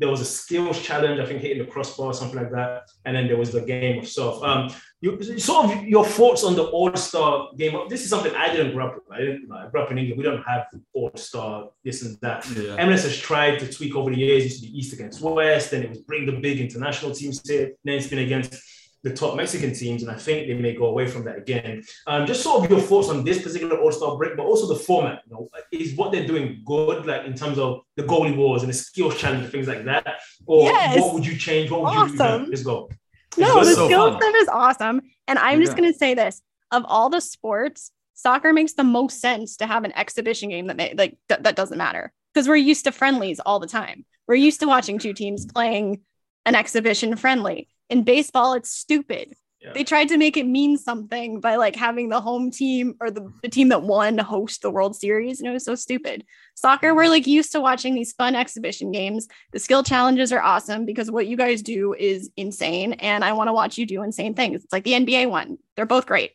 There 0.00 0.08
was 0.08 0.20
a 0.20 0.24
skills 0.24 0.80
challenge, 0.80 1.20
I 1.20 1.26
think 1.26 1.40
hitting 1.42 1.64
the 1.64 1.70
crossbar, 1.70 2.12
something 2.14 2.38
like 2.38 2.50
that, 2.52 2.90
and 3.04 3.14
then 3.14 3.28
there 3.28 3.36
was 3.36 3.52
the 3.52 3.60
game 3.60 3.98
of 3.98 4.08
surf. 4.08 4.42
Um, 4.42 4.72
you, 5.02 5.38
sort 5.38 5.66
of 5.66 5.84
your 5.84 6.04
thoughts 6.04 6.42
on 6.42 6.56
the 6.56 6.64
All 6.64 6.94
Star 6.96 7.50
game. 7.56 7.78
This 7.88 8.02
is 8.02 8.10
something 8.10 8.34
I 8.34 8.50
didn't 8.50 8.72
grow 8.72 8.88
up 8.88 8.94
with. 8.94 9.04
I 9.12 9.18
didn't. 9.18 9.52
I 9.52 9.68
grew 9.68 9.80
up 9.82 9.90
in 9.90 9.98
England. 9.98 10.18
We 10.18 10.24
don't 10.24 10.42
have 10.42 10.66
All 10.94 11.10
Star 11.14 11.68
this 11.84 12.02
and 12.02 12.18
that. 12.22 12.48
Yeah. 12.48 12.84
MLS 12.84 13.04
has 13.04 13.16
tried 13.16 13.58
to 13.60 13.72
tweak 13.72 13.94
over 13.94 14.10
the 14.10 14.18
years. 14.18 14.42
It 14.42 14.46
used 14.46 14.62
to 14.62 14.68
be 14.68 14.78
East 14.78 14.92
against 14.94 15.20
West, 15.20 15.70
then 15.70 15.82
it 15.82 15.90
was 15.90 15.98
bring 16.00 16.26
the 16.26 16.32
big 16.32 16.60
international 16.60 17.14
teams 17.14 17.40
here. 17.46 17.72
Then 17.84 17.94
it's 17.94 18.08
been 18.08 18.20
against 18.20 18.54
the 19.02 19.14
top 19.14 19.36
Mexican 19.36 19.72
teams, 19.72 20.02
and 20.02 20.10
I 20.10 20.14
think 20.14 20.46
they 20.46 20.54
may 20.54 20.74
go 20.74 20.86
away 20.86 21.06
from 21.06 21.24
that 21.24 21.38
again. 21.38 21.82
Um, 22.06 22.26
just 22.26 22.42
sort 22.42 22.64
of 22.64 22.70
your 22.70 22.80
thoughts 22.80 23.08
on 23.08 23.24
this 23.24 23.42
particular 23.42 23.78
All 23.78 23.92
Star 23.92 24.16
break, 24.16 24.36
but 24.36 24.44
also 24.44 24.66
the 24.66 24.78
format. 24.78 25.22
You 25.26 25.34
know, 25.34 25.48
is 25.72 25.94
what 25.94 26.12
they're 26.12 26.26
doing 26.26 26.62
good, 26.66 27.06
like 27.06 27.24
in 27.24 27.34
terms 27.34 27.58
of 27.58 27.80
the 27.96 28.02
goalie 28.02 28.36
wars 28.36 28.62
and 28.62 28.70
the 28.70 28.76
skills 28.76 29.16
challenge, 29.16 29.50
things 29.50 29.68
like 29.68 29.84
that, 29.84 30.20
or 30.46 30.64
yes. 30.64 31.00
what 31.00 31.14
would 31.14 31.26
you 31.26 31.36
change? 31.36 31.70
What 31.70 31.82
would 31.82 31.88
awesome. 31.88 32.40
you 32.42 32.46
do? 32.46 32.50
Let's 32.50 32.62
go. 32.62 32.90
No, 33.36 33.64
the 33.64 33.74
so 33.74 33.86
skill 33.86 34.18
set 34.20 34.34
is 34.34 34.48
awesome. 34.48 35.02
And 35.28 35.38
I'm 35.38 35.60
yeah. 35.60 35.66
just 35.66 35.76
going 35.76 35.90
to 35.90 35.96
say 35.96 36.14
this 36.14 36.42
of 36.70 36.84
all 36.86 37.08
the 37.08 37.20
sports, 37.20 37.92
soccer 38.14 38.52
makes 38.52 38.74
the 38.74 38.84
most 38.84 39.20
sense 39.20 39.56
to 39.58 39.66
have 39.66 39.84
an 39.84 39.96
exhibition 39.96 40.50
game 40.50 40.66
that 40.66 40.76
may, 40.76 40.94
like 40.94 41.16
th- 41.28 41.42
that 41.42 41.56
doesn't 41.56 41.78
matter 41.78 42.12
because 42.32 42.48
we're 42.48 42.56
used 42.56 42.84
to 42.84 42.92
friendlies 42.92 43.40
all 43.40 43.60
the 43.60 43.66
time. 43.66 44.04
We're 44.26 44.34
used 44.36 44.60
to 44.60 44.66
watching 44.66 44.98
two 44.98 45.12
teams 45.12 45.46
playing 45.46 46.00
an 46.46 46.54
exhibition 46.54 47.16
friendly. 47.16 47.68
In 47.90 48.02
baseball, 48.04 48.54
it's 48.54 48.70
stupid. 48.70 49.34
Yeah. 49.60 49.72
They 49.74 49.84
tried 49.84 50.08
to 50.08 50.16
make 50.16 50.38
it 50.38 50.46
mean 50.46 50.78
something 50.78 51.38
by 51.38 51.56
like 51.56 51.76
having 51.76 52.08
the 52.08 52.20
home 52.20 52.50
team 52.50 52.94
or 52.98 53.10
the, 53.10 53.30
the 53.42 53.48
team 53.48 53.68
that 53.68 53.82
won 53.82 54.16
host 54.16 54.62
the 54.62 54.70
World 54.70 54.96
Series. 54.96 55.38
And 55.38 55.48
it 55.48 55.52
was 55.52 55.66
so 55.66 55.74
stupid. 55.74 56.24
Soccer, 56.54 56.94
we're 56.94 57.10
like 57.10 57.26
used 57.26 57.52
to 57.52 57.60
watching 57.60 57.94
these 57.94 58.14
fun 58.14 58.34
exhibition 58.34 58.90
games. 58.90 59.28
The 59.52 59.58
skill 59.58 59.82
challenges 59.82 60.32
are 60.32 60.40
awesome 60.40 60.86
because 60.86 61.10
what 61.10 61.26
you 61.26 61.36
guys 61.36 61.60
do 61.60 61.92
is 61.92 62.30
insane. 62.38 62.94
And 62.94 63.22
I 63.22 63.34
want 63.34 63.48
to 63.48 63.52
watch 63.52 63.76
you 63.76 63.84
do 63.84 64.02
insane 64.02 64.32
things. 64.32 64.64
It's 64.64 64.72
like 64.72 64.84
the 64.84 64.92
NBA 64.92 65.28
one. 65.28 65.58
They're 65.76 65.84
both 65.84 66.06
great. 66.06 66.32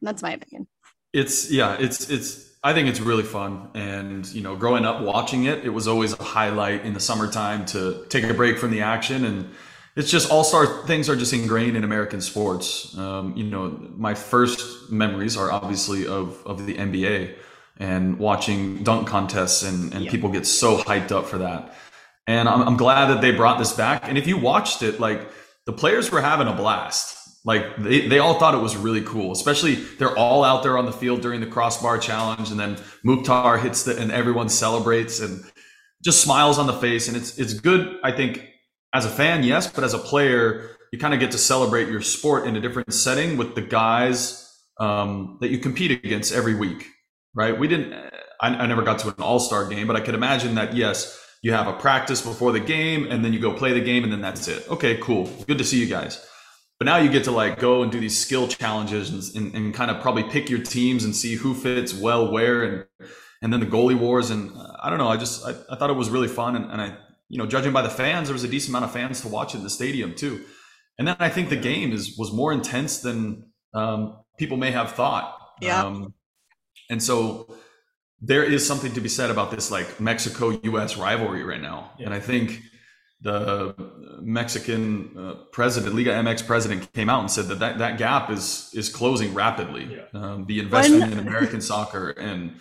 That's 0.00 0.22
my 0.22 0.32
opinion. 0.32 0.66
It's 1.12 1.50
yeah, 1.50 1.76
it's 1.78 2.08
it's 2.08 2.50
I 2.62 2.72
think 2.72 2.88
it's 2.88 3.00
really 3.00 3.22
fun. 3.22 3.68
And, 3.74 4.26
you 4.32 4.42
know, 4.42 4.54
growing 4.54 4.84
up 4.84 5.00
watching 5.02 5.44
it, 5.44 5.64
it 5.64 5.70
was 5.70 5.88
always 5.88 6.12
a 6.18 6.22
highlight 6.22 6.84
in 6.84 6.92
the 6.92 7.00
summertime 7.00 7.64
to 7.66 8.04
take 8.08 8.24
a 8.24 8.34
break 8.34 8.58
from 8.58 8.70
the 8.70 8.82
action 8.82 9.24
and 9.24 9.50
it's 10.00 10.10
just 10.10 10.30
all 10.30 10.44
star 10.44 10.66
things 10.86 11.10
are 11.10 11.14
just 11.14 11.32
ingrained 11.34 11.76
in 11.76 11.84
American 11.84 12.22
sports. 12.22 12.96
Um, 12.96 13.36
you 13.36 13.44
know, 13.44 13.68
my 13.96 14.14
first 14.14 14.90
memories 14.90 15.36
are 15.36 15.52
obviously 15.52 16.06
of 16.06 16.42
of 16.46 16.66
the 16.66 16.74
NBA 16.74 17.36
and 17.76 18.18
watching 18.18 18.82
dunk 18.82 19.06
contests 19.06 19.62
and, 19.62 19.92
and 19.92 20.04
yeah. 20.04 20.10
people 20.10 20.30
get 20.30 20.46
so 20.46 20.78
hyped 20.78 21.12
up 21.12 21.26
for 21.26 21.38
that. 21.38 21.74
And 22.26 22.48
I'm, 22.48 22.62
I'm 22.62 22.76
glad 22.76 23.06
that 23.06 23.20
they 23.20 23.30
brought 23.32 23.58
this 23.58 23.72
back. 23.72 24.04
And 24.04 24.16
if 24.16 24.26
you 24.26 24.38
watched 24.38 24.82
it, 24.82 25.00
like 25.00 25.28
the 25.66 25.72
players 25.72 26.10
were 26.10 26.20
having 26.22 26.46
a 26.46 26.54
blast. 26.54 27.16
Like 27.44 27.76
they, 27.76 28.06
they 28.06 28.18
all 28.18 28.38
thought 28.38 28.54
it 28.54 28.62
was 28.62 28.76
really 28.76 29.02
cool, 29.02 29.32
especially 29.32 29.74
they're 29.74 30.16
all 30.16 30.44
out 30.44 30.62
there 30.62 30.78
on 30.78 30.86
the 30.86 30.92
field 30.92 31.20
during 31.20 31.40
the 31.40 31.46
crossbar 31.46 31.98
challenge. 31.98 32.50
And 32.50 32.58
then 32.58 32.78
Mukhtar 33.02 33.58
hits 33.58 33.84
the, 33.84 33.98
and 33.98 34.10
everyone 34.12 34.48
celebrates 34.48 35.20
and 35.20 35.42
just 36.02 36.22
smiles 36.22 36.58
on 36.58 36.66
the 36.66 36.74
face. 36.74 37.08
And 37.08 37.16
it's, 37.16 37.38
it's 37.38 37.54
good. 37.54 37.98
I 38.02 38.12
think 38.12 38.46
as 38.92 39.04
a 39.04 39.10
fan, 39.10 39.42
yes, 39.42 39.70
but 39.70 39.84
as 39.84 39.94
a 39.94 39.98
player, 39.98 40.76
you 40.92 40.98
kind 40.98 41.14
of 41.14 41.20
get 41.20 41.30
to 41.32 41.38
celebrate 41.38 41.88
your 41.88 42.00
sport 42.00 42.46
in 42.46 42.56
a 42.56 42.60
different 42.60 42.92
setting 42.92 43.36
with 43.36 43.54
the 43.54 43.62
guys 43.62 44.46
um, 44.80 45.38
that 45.40 45.50
you 45.50 45.58
compete 45.58 45.92
against 45.92 46.32
every 46.32 46.54
week, 46.54 46.86
right? 47.34 47.56
We 47.56 47.68
didn't. 47.68 47.92
I, 48.40 48.48
I 48.48 48.66
never 48.66 48.82
got 48.82 48.98
to 49.00 49.08
an 49.08 49.14
All 49.18 49.38
Star 49.38 49.66
game, 49.68 49.86
but 49.86 49.96
I 49.96 50.00
could 50.00 50.14
imagine 50.14 50.54
that 50.56 50.74
yes, 50.74 51.16
you 51.42 51.52
have 51.52 51.68
a 51.68 51.74
practice 51.74 52.20
before 52.20 52.52
the 52.52 52.60
game, 52.60 53.06
and 53.10 53.24
then 53.24 53.32
you 53.32 53.38
go 53.38 53.52
play 53.52 53.72
the 53.72 53.80
game, 53.80 54.02
and 54.02 54.12
then 54.12 54.20
that's 54.20 54.48
it. 54.48 54.68
Okay, 54.68 54.96
cool, 54.98 55.26
good 55.46 55.58
to 55.58 55.64
see 55.64 55.78
you 55.78 55.86
guys. 55.86 56.26
But 56.80 56.86
now 56.86 56.96
you 56.96 57.10
get 57.10 57.24
to 57.24 57.30
like 57.30 57.58
go 57.58 57.82
and 57.82 57.92
do 57.92 58.00
these 58.00 58.18
skill 58.18 58.48
challenges 58.48 59.10
and, 59.10 59.36
and, 59.36 59.54
and 59.54 59.74
kind 59.74 59.90
of 59.90 60.00
probably 60.00 60.22
pick 60.24 60.48
your 60.48 60.62
teams 60.62 61.04
and 61.04 61.14
see 61.14 61.34
who 61.34 61.54
fits 61.54 61.92
well 61.92 62.32
where 62.32 62.62
and 62.62 62.84
and 63.42 63.52
then 63.52 63.60
the 63.60 63.66
goalie 63.66 63.98
wars 63.98 64.30
and 64.30 64.50
uh, 64.56 64.76
I 64.82 64.88
don't 64.88 64.98
know. 64.98 65.08
I 65.08 65.18
just 65.18 65.46
I, 65.46 65.50
I 65.70 65.76
thought 65.76 65.90
it 65.90 65.96
was 65.96 66.08
really 66.08 66.28
fun 66.28 66.56
and, 66.56 66.70
and 66.72 66.80
I 66.80 66.96
you 67.30 67.38
know 67.38 67.46
judging 67.46 67.72
by 67.72 67.80
the 67.80 67.88
fans, 67.88 68.28
there 68.28 68.34
was 68.34 68.44
a 68.44 68.48
decent 68.48 68.70
amount 68.70 68.84
of 68.84 68.92
fans 68.92 69.22
to 69.22 69.28
watch 69.28 69.54
in 69.54 69.62
the 69.62 69.70
stadium 69.70 70.14
too. 70.14 70.44
And 70.98 71.08
then 71.08 71.16
I 71.18 71.30
think 71.30 71.48
the 71.48 71.56
game 71.56 71.92
is 71.92 72.16
was 72.18 72.32
more 72.32 72.52
intense 72.52 73.00
than 73.00 73.50
um, 73.72 74.18
people 74.36 74.58
may 74.58 74.72
have 74.72 74.92
thought. 74.92 75.38
Yeah. 75.62 75.82
Um, 75.82 76.12
and 76.90 77.02
so 77.02 77.54
there 78.20 78.44
is 78.44 78.66
something 78.66 78.92
to 78.92 79.00
be 79.00 79.08
said 79.08 79.30
about 79.30 79.50
this 79.50 79.70
like 79.70 80.00
Mexico 80.00 80.50
US 80.62 80.96
rivalry 80.96 81.44
right 81.44 81.62
now. 81.62 81.92
Yeah. 81.98 82.06
And 82.06 82.14
I 82.14 82.20
think 82.20 82.60
the 83.22 83.74
Mexican 84.20 85.16
uh, 85.16 85.34
president, 85.52 85.94
Liga 85.94 86.10
MX 86.10 86.46
president, 86.46 86.92
came 86.92 87.08
out 87.08 87.20
and 87.20 87.30
said 87.30 87.46
that 87.46 87.60
that, 87.60 87.78
that 87.78 87.98
gap 87.98 88.28
is 88.28 88.70
is 88.74 88.88
closing 88.88 89.34
rapidly. 89.34 89.84
Yeah. 89.96 90.20
Um, 90.20 90.46
the 90.46 90.58
investment 90.58 91.02
When- 91.02 91.12
in 91.12 91.28
American 91.28 91.60
soccer, 91.60 92.10
and 92.10 92.56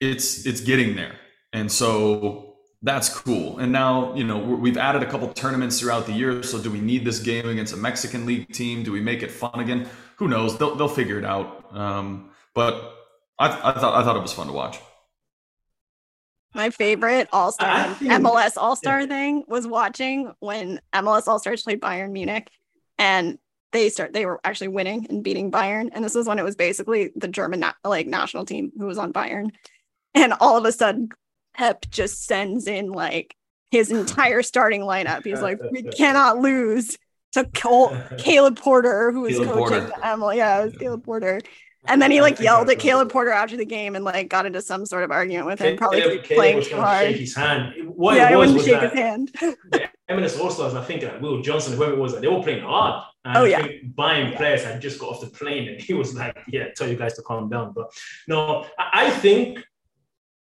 it's 0.00 0.46
it's 0.46 0.60
getting 0.60 0.94
there, 0.96 1.16
and 1.52 1.72
so 1.72 2.49
that's 2.82 3.08
cool. 3.08 3.58
And 3.58 3.70
now 3.72 4.14
you 4.14 4.24
know 4.24 4.38
we're- 4.38 4.60
we've 4.60 4.76
added 4.78 5.02
a 5.02 5.10
couple 5.10 5.28
tournaments 5.32 5.80
throughout 5.80 6.06
the 6.06 6.12
year. 6.12 6.42
So 6.42 6.58
do 6.60 6.70
we 6.70 6.80
need 6.80 7.04
this 7.04 7.18
game 7.20 7.48
against 7.48 7.74
a 7.74 7.76
Mexican 7.76 8.24
league 8.26 8.52
team? 8.52 8.82
Do 8.82 8.92
we 8.92 9.00
make 9.00 9.22
it 9.22 9.30
fun 9.30 9.60
again? 9.60 9.88
Who 10.16 10.28
knows? 10.28 10.56
They'll 10.58 10.74
they'll 10.76 10.88
figure 10.88 11.18
it 11.18 11.24
out. 11.24 11.74
Um, 11.74 12.30
but 12.54 12.74
I, 13.38 13.48
I 13.48 13.72
thought 13.80 13.94
I 13.94 14.02
thought 14.04 14.16
it 14.16 14.22
was 14.22 14.32
fun 14.32 14.46
to 14.48 14.52
watch. 14.52 14.78
My 16.54 16.70
favorite 16.70 17.28
All 17.32 17.52
Star 17.52 17.68
MLS 18.00 18.56
All 18.56 18.74
Star 18.76 19.06
thing 19.06 19.44
was 19.46 19.66
watching 19.66 20.32
when 20.40 20.80
MLS 20.92 21.28
All 21.28 21.38
Stars 21.38 21.62
played 21.62 21.80
Bayern 21.80 22.10
Munich, 22.10 22.50
and 22.98 23.38
they 23.72 23.88
start 23.88 24.12
they 24.12 24.26
were 24.26 24.40
actually 24.42 24.68
winning 24.68 25.06
and 25.10 25.22
beating 25.22 25.52
Bayern, 25.52 25.90
and 25.92 26.04
this 26.04 26.14
was 26.14 26.26
when 26.26 26.38
it 26.40 26.44
was 26.44 26.56
basically 26.56 27.12
the 27.14 27.28
German 27.28 27.60
na- 27.60 27.72
like 27.84 28.08
national 28.08 28.46
team 28.46 28.72
who 28.76 28.86
was 28.86 28.98
on 28.98 29.12
Bayern, 29.12 29.50
and 30.14 30.32
all 30.40 30.56
of 30.56 30.64
a 30.64 30.72
sudden 30.72 31.10
Pep 31.54 31.86
just 31.90 32.24
sends 32.24 32.66
in 32.66 32.90
like 32.92 33.34
his 33.70 33.90
entire 33.90 34.42
starting 34.42 34.82
lineup. 34.82 35.24
He's 35.24 35.40
like, 35.42 35.58
we 35.70 35.82
cannot 35.96 36.38
lose 36.38 36.96
to 37.32 37.44
Col- 37.44 37.96
Caleb 38.18 38.58
Porter, 38.58 39.12
who 39.12 39.20
was 39.22 39.36
Caleb 39.36 39.48
coaching 39.52 39.80
Porter. 39.86 39.92
Emily. 40.04 40.36
Yeah, 40.38 40.60
it 40.60 40.64
was 40.64 40.76
Caleb 40.76 41.04
Porter. 41.04 41.40
And 41.86 42.02
then 42.02 42.10
he 42.10 42.20
like 42.20 42.38
yelled 42.40 42.68
at 42.68 42.78
Caleb 42.78 43.10
Porter 43.10 43.30
after 43.30 43.56
the 43.56 43.64
game 43.64 43.96
and 43.96 44.04
like 44.04 44.28
got 44.28 44.44
into 44.44 44.60
some 44.60 44.84
sort 44.84 45.02
of 45.02 45.10
argument 45.10 45.46
with 45.46 45.60
him, 45.60 45.76
probably 45.78 46.02
'cause 46.02 46.10
he 46.10 46.18
Caleb, 46.18 46.20
was 46.20 46.28
Caleb 46.28 46.38
playing 46.38 46.62
too 46.64 46.76
hard. 46.76 47.06
shake 47.06 47.16
his 47.16 47.34
hand. 47.34 47.74
What 47.88 48.16
yeah, 48.16 48.28
it 48.28 48.32
I 48.34 48.36
was 48.36 48.52
wouldn't 48.52 48.56
was 48.58 48.66
shake 48.66 48.80
that 48.80 48.90
his 48.90 48.98
hand. 49.00 49.28
the 49.70 49.88
MLS 50.10 50.38
All 50.40 50.50
Stars, 50.50 50.74
I 50.74 50.84
think 50.84 51.02
like 51.04 51.20
Will 51.22 51.40
Johnson, 51.40 51.76
whoever 51.76 51.92
it 51.92 51.98
was, 51.98 52.12
like, 52.12 52.20
they 52.22 52.28
were 52.28 52.42
playing 52.42 52.64
hard. 52.64 53.02
And 53.24 53.36
Oh, 53.36 53.44
I 53.44 53.48
yeah. 53.48 53.62
think 53.62 53.94
Bayern 53.94 54.36
players 54.36 54.62
had 54.64 54.80
just 54.82 54.98
got 54.98 55.10
off 55.10 55.20
the 55.22 55.28
plane 55.28 55.68
and 55.68 55.80
he 55.80 55.94
was 55.94 56.14
like, 56.14 56.36
Yeah, 56.48 56.68
tell 56.76 56.88
you 56.88 56.96
guys 56.96 57.14
to 57.14 57.22
calm 57.22 57.48
down. 57.48 57.72
But 57.74 57.90
no, 58.28 58.66
I, 58.78 59.06
I 59.06 59.10
think 59.10 59.64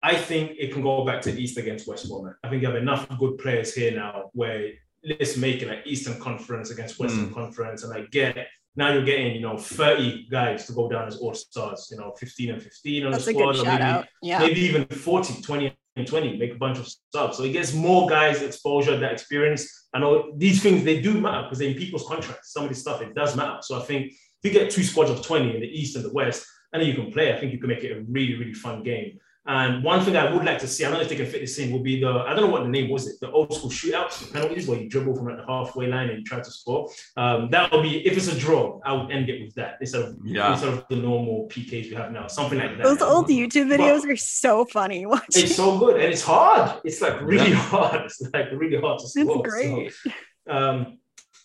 I 0.02 0.14
think 0.16 0.52
it 0.58 0.72
can 0.72 0.82
go 0.82 1.04
back 1.04 1.20
to 1.22 1.30
East 1.30 1.58
against 1.58 1.86
West 1.86 2.08
Brom. 2.08 2.24
man. 2.24 2.34
I 2.42 2.48
think 2.48 2.62
you 2.62 2.68
have 2.68 2.76
enough 2.76 3.06
good 3.18 3.38
players 3.38 3.74
here 3.74 3.92
now 3.94 4.30
where 4.32 4.70
let's 5.04 5.36
make 5.36 5.62
it 5.62 5.68
like 5.68 5.86
Eastern 5.86 6.18
Conference 6.20 6.70
against 6.70 6.98
Western 6.98 7.28
Mm. 7.30 7.34
Conference 7.34 7.82
and 7.82 7.92
like 7.92 8.10
get 8.10 8.46
now 8.76 8.92
you're 8.92 9.04
getting, 9.04 9.34
you 9.34 9.40
know, 9.40 9.58
30 9.58 10.28
guys 10.30 10.66
to 10.66 10.72
go 10.72 10.88
down 10.88 11.08
as 11.08 11.16
all 11.16 11.34
stars, 11.34 11.88
you 11.90 11.98
know, 11.98 12.12
15 12.18 12.50
and 12.50 12.62
15 12.62 13.04
on 13.04 13.10
That's 13.10 13.24
the 13.24 13.30
a 13.32 13.34
squad, 13.34 13.52
good 13.52 13.60
or 13.60 13.64
shout 13.64 13.80
maybe 13.80 13.82
out. 13.82 14.06
Yeah. 14.22 14.38
maybe 14.38 14.60
even 14.60 14.86
40, 14.86 15.42
20, 15.42 15.76
and 15.96 16.06
20, 16.06 16.36
make 16.38 16.52
a 16.52 16.58
bunch 16.58 16.78
of 16.78 16.88
subs. 17.12 17.36
So 17.36 17.42
it 17.42 17.52
gets 17.52 17.74
more 17.74 18.08
guys 18.08 18.42
exposure, 18.42 18.96
that 18.96 19.12
experience. 19.12 19.88
And 19.92 20.04
all 20.04 20.32
these 20.36 20.62
things, 20.62 20.84
they 20.84 21.00
do 21.00 21.20
matter 21.20 21.42
because 21.42 21.58
they're 21.58 21.68
in 21.68 21.74
people's 21.74 22.06
contracts. 22.06 22.52
Some 22.52 22.62
of 22.62 22.68
this 22.68 22.80
stuff, 22.80 23.02
it 23.02 23.12
does 23.14 23.36
matter. 23.36 23.58
So 23.62 23.76
I 23.76 23.82
think 23.82 24.12
if 24.12 24.18
you 24.44 24.52
get 24.52 24.70
two 24.70 24.84
squads 24.84 25.10
of 25.10 25.20
20 25.22 25.54
in 25.56 25.60
the 25.60 25.66
East 25.66 25.96
and 25.96 26.04
the 26.04 26.12
West, 26.12 26.46
and 26.72 26.80
then 26.80 26.88
you 26.88 26.94
can 26.94 27.10
play, 27.10 27.34
I 27.34 27.40
think 27.40 27.52
you 27.52 27.58
can 27.58 27.68
make 27.68 27.82
it 27.82 27.96
a 27.96 28.02
really, 28.08 28.36
really 28.36 28.54
fun 28.54 28.84
game. 28.84 29.18
And 29.46 29.82
one 29.82 30.04
thing 30.04 30.16
I 30.16 30.30
would 30.32 30.44
like 30.44 30.58
to 30.58 30.66
see, 30.66 30.84
I 30.84 30.88
don't 30.90 30.98
know 30.98 31.02
if 31.02 31.08
they 31.08 31.16
can 31.16 31.26
fit 31.26 31.40
this 31.40 31.58
in, 31.58 31.72
will 31.72 31.82
be 31.82 31.98
the, 31.98 32.08
I 32.10 32.34
don't 32.34 32.44
know 32.44 32.50
what 32.52 32.62
the 32.62 32.68
name 32.68 32.90
was 32.90 33.08
it, 33.08 33.18
the 33.20 33.30
old 33.30 33.52
school 33.54 33.70
shootouts, 33.70 34.26
the 34.26 34.32
penalties 34.32 34.68
where 34.68 34.78
you 34.78 34.88
dribble 34.88 35.16
from 35.16 35.28
like 35.28 35.38
the 35.38 35.46
halfway 35.46 35.86
line 35.86 36.10
and 36.10 36.18
you 36.18 36.24
try 36.24 36.40
to 36.40 36.50
score. 36.50 36.90
Um, 37.16 37.48
that 37.50 37.72
would 37.72 37.82
be, 37.82 38.06
if 38.06 38.16
it's 38.18 38.28
a 38.28 38.38
draw, 38.38 38.80
I 38.84 38.92
would 38.92 39.10
end 39.10 39.30
it 39.30 39.42
with 39.42 39.54
that 39.54 39.78
instead 39.80 40.02
of, 40.02 40.16
Yeah. 40.22 40.52
instead 40.52 40.68
of 40.74 40.84
the 40.90 40.96
normal 40.96 41.48
PKs 41.48 41.88
we 41.88 41.94
have 41.96 42.12
now, 42.12 42.26
something 42.26 42.58
like 42.58 42.76
that. 42.76 42.84
Those 42.84 43.00
old 43.00 43.28
YouTube 43.28 43.68
videos 43.74 44.04
are 44.06 44.16
so 44.16 44.66
funny. 44.66 45.06
Watching. 45.10 45.44
It's 45.44 45.56
so 45.56 45.78
good 45.78 45.96
and 45.96 46.12
it's 46.12 46.22
hard. 46.22 46.78
It's 46.84 47.00
like 47.00 47.20
really 47.22 47.50
Yeah. 47.50 47.56
hard. 47.74 48.02
It's 48.04 48.20
like 48.34 48.48
really 48.52 48.78
hard 48.78 48.98
to 49.00 49.08
score. 49.08 49.46
It's 49.46 49.54
great. 49.54 49.92
So, 49.92 50.10
um, 50.54 50.98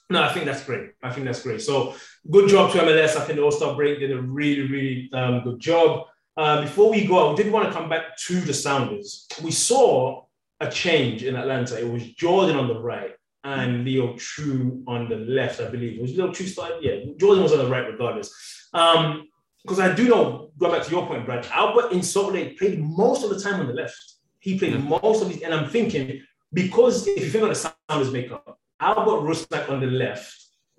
no, 0.09 0.21
I 0.21 0.31
think 0.33 0.45
that's 0.45 0.63
great. 0.63 0.91
I 1.01 1.11
think 1.11 1.25
that's 1.25 1.41
great. 1.41 1.61
So 1.61 1.95
good 2.29 2.49
job 2.49 2.71
to 2.73 2.79
MLS. 2.79 3.15
I 3.15 3.21
think 3.21 3.37
the 3.37 3.43
All 3.43 3.51
Star 3.51 3.75
break 3.75 3.99
did 3.99 4.11
a 4.11 4.21
really, 4.21 4.67
really 4.69 5.09
um, 5.13 5.43
good 5.43 5.59
job. 5.59 6.05
Uh, 6.37 6.61
before 6.61 6.91
we 6.91 7.05
go, 7.05 7.31
I 7.31 7.35
did 7.35 7.51
want 7.51 7.67
to 7.67 7.73
come 7.73 7.87
back 7.89 8.17
to 8.27 8.41
the 8.41 8.53
Sounders. 8.53 9.27
We 9.41 9.51
saw 9.51 10.25
a 10.59 10.69
change 10.69 11.23
in 11.23 11.35
Atlanta. 11.35 11.79
It 11.79 11.89
was 11.89 12.05
Jordan 12.13 12.57
on 12.57 12.67
the 12.67 12.79
right 12.79 13.11
and 13.43 13.85
Léo 13.85 14.15
Chú 14.15 14.83
on 14.87 15.07
the 15.07 15.15
left, 15.17 15.61
I 15.61 15.69
believe. 15.69 15.97
It 15.99 16.01
was 16.01 16.13
Léo 16.13 16.29
Chú 16.29 16.45
started? 16.47 16.79
Yeah, 16.81 17.13
Jordan 17.17 17.43
was 17.43 17.53
on 17.53 17.59
the 17.59 17.67
right 17.67 17.87
regardless. 17.89 18.33
Um, 18.73 19.27
because 19.63 19.79
I 19.79 19.95
do 19.95 20.07
know, 20.07 20.51
go 20.59 20.71
back 20.71 20.83
to 20.83 20.91
your 20.91 21.07
point, 21.07 21.25
Brad, 21.25 21.47
Albert 21.51 21.91
in 21.91 22.03
Salt 22.03 22.33
Lake 22.33 22.59
played 22.59 22.79
most 22.79 23.23
of 23.23 23.31
the 23.31 23.39
time 23.39 23.59
on 23.59 23.67
the 23.67 23.73
left. 23.73 23.97
He 24.39 24.59
played 24.59 24.73
Yeah. 24.73 24.79
most 24.79 25.23
of 25.23 25.29
these, 25.29 25.41
and 25.41 25.53
I'm 25.53 25.69
thinking, 25.69 26.21
because 26.53 27.07
if 27.07 27.23
you 27.23 27.29
think 27.31 27.43
of 27.43 27.49
the 27.49 27.73
Sounders 27.89 28.11
makeup, 28.11 28.59
Albert 28.79 29.21
Rusnak 29.27 29.69
on 29.69 29.79
the 29.79 29.87
left 29.87 30.31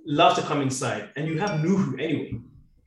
loves 0.06 0.36
to 0.38 0.42
come 0.42 0.60
inside, 0.62 1.10
and 1.16 1.26
you 1.26 1.38
have 1.40 1.50
Nouhou 1.60 2.00
anyway. 2.00 2.38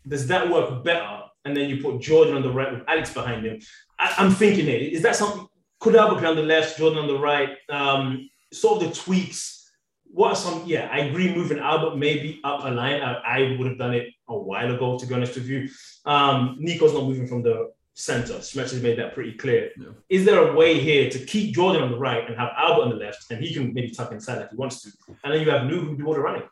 Does 0.07 0.27
that 0.27 0.49
work 0.49 0.83
better? 0.85 1.23
And 1.50 1.58
then 1.58 1.68
you 1.68 1.82
put 1.82 2.00
Jordan 2.00 2.36
on 2.36 2.44
the 2.44 2.51
right 2.51 2.72
with 2.72 2.84
Alex 2.88 3.12
behind 3.12 3.44
him. 3.44 3.60
I, 3.98 4.13
I'm 4.20 4.29
thinking, 4.29 4.65
hey, 4.65 4.86
is 4.86 5.01
that 5.01 5.15
something? 5.15 5.48
Could 5.79 5.96
Albert 5.96 6.22
be 6.22 6.27
on 6.27 6.36
the 6.36 6.44
left, 6.44 6.77
Jordan 6.77 7.00
on 7.00 7.08
the 7.08 7.18
right? 7.18 7.58
Um, 7.70 8.29
sort 8.53 8.84
of 8.84 8.89
the 8.89 8.96
tweaks. 8.96 9.72
What 10.12 10.29
are 10.29 10.36
some? 10.36 10.63
Yeah, 10.68 10.89
I 10.91 11.00
agree. 11.00 11.34
Moving 11.34 11.58
Albert 11.58 11.98
maybe 11.98 12.39
up 12.44 12.63
a 12.65 12.70
line. 12.70 13.01
I, 13.01 13.13
I 13.13 13.56
would 13.58 13.68
have 13.68 13.79
done 13.79 13.96
it 13.96 14.10
a 14.27 14.38
while 14.38 14.72
ago, 14.74 15.00
to 15.00 15.08
be 15.08 15.15
honest 15.15 15.34
with 15.36 15.48
you. 15.48 15.70
Um, 16.06 16.58
Nico's 16.60 16.94
not 16.94 17.06
moving 17.06 17.25
from 17.27 17.41
the 17.41 17.72
center. 17.96 18.34
Schmetz 18.36 18.72
has 18.72 18.82
made 18.82 19.00
that 19.00 19.15
pretty 19.15 19.34
clear. 19.34 19.72
Yeah. 19.75 19.88
Is 20.10 20.25
there 20.25 20.48
a 20.48 20.53
way 20.53 20.79
here 20.79 21.10
to 21.10 21.20
keep 21.25 21.56
Jordan 21.56 21.82
on 21.82 21.91
the 21.91 21.98
right 21.98 22.27
and 22.27 22.38
have 22.38 22.50
Albert 22.58 22.84
on 22.84 22.89
the 22.89 22.96
left, 22.96 23.25
and 23.32 23.44
he 23.44 23.53
can 23.53 23.74
maybe 23.74 23.89
tuck 23.89 24.12
inside 24.12 24.44
if 24.44 24.51
he 24.51 24.56
wants 24.56 24.84
to, 24.84 24.91
and 25.24 25.34
then 25.34 25.41
you 25.41 25.50
have 25.50 25.63
Nouhou 25.63 25.98
do 25.98 26.06
all 26.06 26.13
the 26.13 26.20
running? 26.20 26.44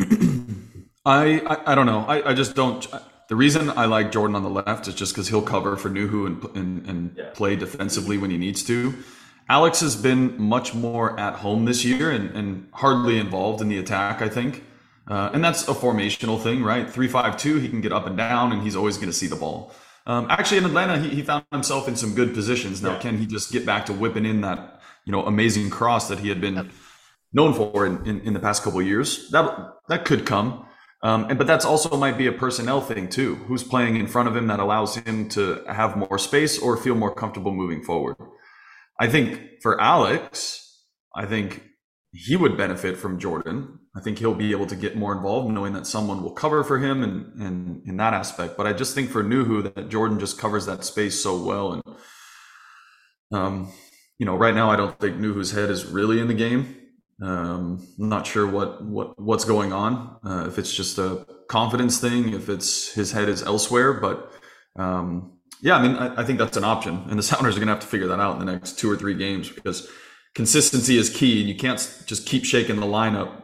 I, 1.04 1.40
I 1.40 1.72
I 1.72 1.74
don't 1.74 1.86
know. 1.86 2.04
I, 2.06 2.30
I 2.30 2.34
just 2.34 2.54
don't. 2.54 2.86
The 3.28 3.36
reason 3.36 3.70
I 3.70 3.86
like 3.86 4.12
Jordan 4.12 4.36
on 4.36 4.42
the 4.42 4.50
left 4.50 4.86
is 4.88 4.94
just 4.94 5.12
because 5.14 5.28
he'll 5.28 5.42
cover 5.42 5.76
for 5.76 5.88
Nouhou 5.90 6.26
and 6.26 6.56
and, 6.56 6.86
and 6.86 7.14
Yeah. 7.16 7.30
play 7.34 7.56
defensively 7.56 8.18
when 8.18 8.30
he 8.30 8.36
needs 8.38 8.62
to. 8.64 8.94
Alex 9.48 9.80
has 9.80 9.94
been 9.96 10.40
much 10.40 10.74
more 10.74 11.18
at 11.20 11.34
home 11.36 11.64
this 11.66 11.84
year 11.84 12.10
and, 12.10 12.30
and 12.36 12.68
hardly 12.72 13.18
involved 13.18 13.60
in 13.60 13.68
the 13.68 13.78
attack. 13.78 14.22
I 14.22 14.28
think, 14.28 14.62
uh, 15.08 15.30
and 15.34 15.42
that's 15.44 15.68
a 15.68 15.74
formational 15.74 16.40
thing, 16.42 16.62
right? 16.62 16.88
Three 16.90 17.08
five 17.08 17.36
two. 17.36 17.58
He 17.58 17.68
can 17.68 17.80
get 17.80 17.92
up 17.92 18.06
and 18.06 18.16
down, 18.16 18.52
and 18.52 18.62
he's 18.62 18.76
always 18.76 18.96
going 18.96 19.08
to 19.10 19.12
see 19.22 19.26
the 19.26 19.36
ball. 19.36 19.72
Um, 20.06 20.26
actually, 20.28 20.58
in 20.58 20.66
Atlanta, 20.66 20.98
he, 20.98 21.08
he 21.10 21.22
found 21.22 21.44
himself 21.50 21.88
in 21.88 21.96
some 21.96 22.14
good 22.14 22.34
positions. 22.34 22.82
Now, 22.82 22.92
Yeah. 22.92 22.98
can 23.00 23.18
he 23.18 23.26
just 23.26 23.50
get 23.52 23.64
back 23.64 23.86
to 23.86 23.92
whipping 23.94 24.26
in 24.26 24.42
that 24.42 24.80
you 25.06 25.12
know 25.12 25.24
amazing 25.26 25.70
cross 25.70 26.08
that 26.08 26.18
he 26.18 26.28
had 26.28 26.40
been 26.42 26.70
known 27.32 27.52
for 27.54 27.86
in, 27.86 28.04
in, 28.06 28.20
in 28.20 28.32
the 28.34 28.40
past 28.40 28.62
couple 28.62 28.80
of 28.80 28.86
years? 28.86 29.30
That 29.30 29.46
that 29.88 30.04
could 30.04 30.24
come. 30.26 30.66
Um, 31.04 31.26
and, 31.28 31.36
but 31.36 31.46
that's 31.46 31.66
also 31.66 31.94
might 31.98 32.16
be 32.16 32.26
a 32.26 32.32
personnel 32.32 32.80
thing 32.80 33.08
too. 33.10 33.34
Who's 33.46 33.62
playing 33.62 33.96
in 33.96 34.06
front 34.06 34.26
of 34.26 34.34
him 34.34 34.46
that 34.46 34.58
allows 34.58 34.96
him 34.96 35.28
to 35.30 35.62
have 35.68 35.98
more 35.98 36.18
space 36.18 36.58
or 36.58 36.78
feel 36.78 36.94
more 36.94 37.14
comfortable 37.14 37.52
moving 37.52 37.84
forward? 37.84 38.16
I 38.98 39.08
think 39.08 39.60
for 39.60 39.78
Alex, 39.78 40.82
I 41.14 41.26
think 41.26 41.62
he 42.10 42.36
would 42.36 42.56
benefit 42.56 42.96
from 42.96 43.18
Jordan. 43.18 43.80
I 43.94 44.00
think 44.00 44.18
he'll 44.18 44.34
be 44.34 44.52
able 44.52 44.66
to 44.66 44.76
get 44.76 44.96
more 44.96 45.14
involved, 45.14 45.52
knowing 45.52 45.74
that 45.74 45.86
someone 45.86 46.22
will 46.22 46.32
cover 46.32 46.64
for 46.64 46.78
him 46.78 47.02
and 47.02 47.40
and 47.40 47.82
in 47.86 47.98
that 47.98 48.14
aspect. 48.14 48.56
But 48.56 48.66
I 48.66 48.72
just 48.72 48.94
think 48.94 49.10
for 49.10 49.22
Nouhou 49.22 49.74
that 49.74 49.90
Jordan 49.90 50.18
just 50.18 50.38
covers 50.38 50.64
that 50.66 50.84
space 50.84 51.22
so 51.22 51.44
well. 51.44 51.72
And 51.74 51.82
um, 53.30 53.72
you 54.18 54.24
know, 54.24 54.36
right 54.36 54.54
now 54.54 54.70
I 54.70 54.76
don't 54.76 54.98
think 54.98 55.16
Nouhou's 55.16 55.52
head 55.52 55.70
is 55.70 55.84
really 55.84 56.18
in 56.18 56.28
the 56.28 56.34
game. 56.34 56.76
Um, 57.22 57.86
I'm 57.98 58.08
not 58.08 58.26
sure 58.26 58.46
what 58.46 58.82
what 58.84 59.20
what's 59.20 59.44
going 59.44 59.72
on. 59.72 60.16
Uh, 60.24 60.46
if 60.48 60.58
it's 60.58 60.74
just 60.74 60.98
a 60.98 61.26
confidence 61.48 62.00
thing, 62.00 62.34
if 62.34 62.48
it's 62.48 62.92
his 62.92 63.12
head 63.12 63.28
is 63.28 63.42
elsewhere, 63.42 63.92
but 63.92 64.32
um, 64.76 65.38
yeah, 65.60 65.76
I 65.76 65.82
mean, 65.82 65.96
I, 65.96 66.22
I 66.22 66.24
think 66.24 66.38
that's 66.38 66.56
an 66.56 66.64
option, 66.64 67.04
and 67.08 67.18
the 67.18 67.22
Sounders 67.30 67.56
are 67.56 67.60
going 67.60 67.68
to 67.68 67.74
have 67.74 67.82
to 67.82 67.86
figure 67.86 68.08
that 68.08 68.20
out 68.20 68.38
in 68.38 68.44
the 68.44 68.52
next 68.52 68.78
two 68.78 68.90
or 68.90 68.96
three 68.96 69.14
games 69.14 69.48
because 69.48 69.88
consistency 70.34 70.98
is 70.98 71.08
key, 71.10 71.40
and 71.40 71.48
you 71.48 71.54
can't 71.54 71.78
just 72.06 72.26
keep 72.26 72.44
shaking 72.44 72.76
the 72.76 72.86
lineup 72.86 73.42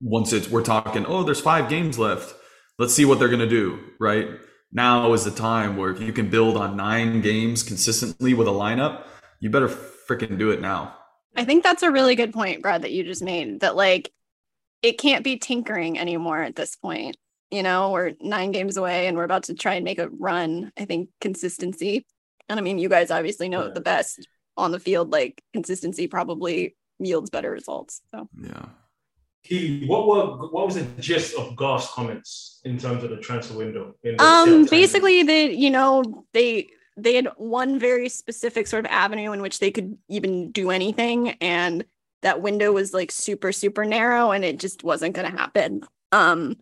once 0.00 0.32
it's 0.32 0.48
we're 0.48 0.62
talking. 0.62 1.06
Oh, 1.06 1.22
there's 1.22 1.40
five 1.40 1.68
games 1.68 1.98
left. 1.98 2.34
Let's 2.78 2.94
see 2.94 3.04
what 3.04 3.18
they're 3.18 3.28
going 3.28 3.40
to 3.40 3.48
do. 3.48 3.80
Right 3.98 4.28
now 4.72 5.12
is 5.14 5.24
the 5.24 5.30
time 5.30 5.76
where 5.76 5.90
if 5.90 6.00
you 6.00 6.12
can 6.12 6.28
build 6.28 6.56
on 6.56 6.76
nine 6.76 7.22
games 7.22 7.62
consistently 7.62 8.34
with 8.34 8.46
a 8.46 8.52
lineup, 8.52 9.04
you 9.40 9.50
better 9.50 9.68
freaking 9.68 10.38
do 10.38 10.50
it 10.50 10.60
now. 10.60 10.97
I 11.38 11.44
think 11.44 11.62
that's 11.62 11.84
a 11.84 11.90
really 11.92 12.16
good 12.16 12.32
point, 12.32 12.62
Brad, 12.62 12.82
that 12.82 12.90
you 12.90 13.04
just 13.04 13.22
made. 13.22 13.60
That 13.60 13.76
like 13.76 14.12
it 14.82 14.98
can't 14.98 15.22
be 15.22 15.38
tinkering 15.38 15.98
anymore 15.98 16.42
at 16.42 16.56
this 16.56 16.74
point. 16.74 17.16
You 17.50 17.62
know, 17.62 17.92
we're 17.92 18.12
nine 18.20 18.50
games 18.50 18.76
away 18.76 19.06
and 19.06 19.16
we're 19.16 19.24
about 19.24 19.44
to 19.44 19.54
try 19.54 19.74
and 19.74 19.84
make 19.84 20.00
a 20.00 20.08
run. 20.08 20.72
I 20.76 20.84
think 20.84 21.10
consistency. 21.20 22.04
And 22.48 22.58
I 22.58 22.62
mean, 22.62 22.78
you 22.78 22.88
guys 22.88 23.10
obviously 23.12 23.48
know 23.48 23.66
Yeah. 23.66 23.72
the 23.72 23.80
best 23.80 24.26
on 24.56 24.72
the 24.72 24.80
field, 24.80 25.12
like 25.12 25.40
consistency 25.52 26.08
probably 26.08 26.76
yields 26.98 27.30
better 27.30 27.52
results. 27.52 28.02
So 28.10 28.28
Yeah. 28.42 28.66
Keely, 29.44 29.86
what 29.86 30.08
were 30.08 30.48
what 30.48 30.66
was 30.66 30.74
the 30.74 30.82
gist 31.00 31.36
of 31.36 31.54
Garth's 31.54 31.88
comments 31.92 32.60
in 32.64 32.78
terms 32.78 33.04
of 33.04 33.10
the 33.10 33.18
transfer 33.18 33.56
window? 33.56 33.94
in 34.02 34.16
the 34.16 34.24
um 34.24 34.64
basically 34.64 35.22
they 35.22 35.52
you 35.52 35.70
know 35.70 36.24
they 36.32 36.68
they 37.02 37.14
had 37.14 37.28
one 37.36 37.78
very 37.78 38.08
specific 38.08 38.66
sort 38.66 38.84
of 38.84 38.90
avenue 38.90 39.32
in 39.32 39.42
which 39.42 39.58
they 39.58 39.70
could 39.70 39.96
even 40.08 40.50
do 40.50 40.70
anything 40.70 41.30
and 41.40 41.84
that 42.22 42.42
window 42.42 42.72
was 42.72 42.92
like 42.92 43.12
super 43.12 43.52
super 43.52 43.84
narrow 43.84 44.30
and 44.32 44.44
it 44.44 44.58
just 44.58 44.82
wasn't 44.84 45.14
going 45.14 45.30
to 45.30 45.36
happen. 45.36 45.82
Um 46.12 46.56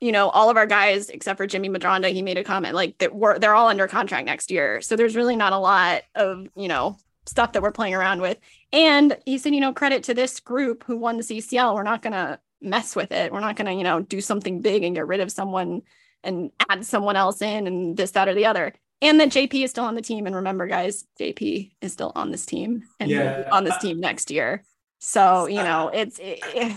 you 0.00 0.12
know 0.12 0.30
all 0.30 0.48
of 0.48 0.56
our 0.56 0.64
guys 0.64 1.10
except 1.10 1.36
for 1.36 1.46
jimmy 1.46 1.68
medranda 1.68 2.10
he 2.10 2.22
made 2.22 2.38
a 2.38 2.42
comment 2.42 2.74
like 2.74 2.96
that 2.96 3.14
we're 3.14 3.38
they're 3.38 3.54
all 3.54 3.68
under 3.68 3.86
contract 3.86 4.24
next 4.24 4.50
year 4.50 4.80
so 4.80 4.96
there's 4.96 5.14
really 5.14 5.36
not 5.36 5.52
a 5.52 5.58
lot 5.58 6.04
of 6.14 6.48
you 6.56 6.68
know 6.68 6.96
stuff 7.26 7.52
that 7.52 7.62
we're 7.62 7.72
playing 7.72 7.94
around 7.94 8.20
with. 8.20 8.38
And 8.72 9.16
he 9.24 9.38
said 9.38 9.54
you 9.54 9.60
know 9.60 9.72
credit 9.72 10.02
to 10.04 10.14
this 10.14 10.40
group 10.40 10.84
who 10.84 10.96
won 10.96 11.16
the 11.16 11.22
ccl 11.22 11.74
we're 11.74 11.82
not 11.82 12.02
going 12.02 12.12
to 12.12 12.38
mess 12.60 12.94
with 12.94 13.10
it. 13.10 13.32
We're 13.32 13.40
not 13.40 13.56
going 13.56 13.66
to 13.66 13.72
you 13.72 13.84
know 13.84 14.00
do 14.00 14.20
something 14.20 14.60
big 14.60 14.82
and 14.84 14.94
get 14.94 15.06
rid 15.06 15.20
of 15.20 15.32
someone 15.32 15.82
and 16.22 16.50
add 16.68 16.84
someone 16.84 17.16
else 17.16 17.40
in 17.40 17.66
and 17.66 17.96
this 17.96 18.10
that 18.10 18.28
or 18.28 18.34
the 18.34 18.46
other 18.46 18.74
and 19.02 19.18
that 19.20 19.28
jp 19.30 19.64
is 19.64 19.70
still 19.70 19.84
on 19.84 19.94
the 19.94 20.02
team 20.02 20.26
and 20.26 20.34
remember 20.36 20.66
guys 20.66 21.04
jp 21.18 21.72
is 21.80 21.92
still 21.92 22.12
on 22.14 22.30
this 22.30 22.44
team 22.46 22.82
and 22.98 23.10
Yeah. 23.10 23.48
on 23.52 23.64
this 23.64 23.76
team 23.78 24.00
next 24.00 24.30
year 24.30 24.62
so 24.98 25.46
you 25.46 25.62
know 25.62 25.88
it's 25.92 26.18
it, 26.18 26.40
it- 26.54 26.76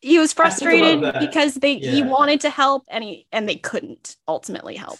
he 0.00 0.18
was 0.18 0.32
I 0.38 0.50
think 0.50 0.72
about 0.72 1.00
frustrated 1.00 1.14
because 1.20 1.54
they 1.54 1.78
he 1.78 2.02
wanted 2.02 2.40
to 2.42 2.50
help 2.50 2.84
and 2.88 3.02
he 3.02 3.26
and 3.32 3.48
they 3.48 3.56
couldn't 3.56 4.16
ultimately 4.28 4.76
help 4.76 4.98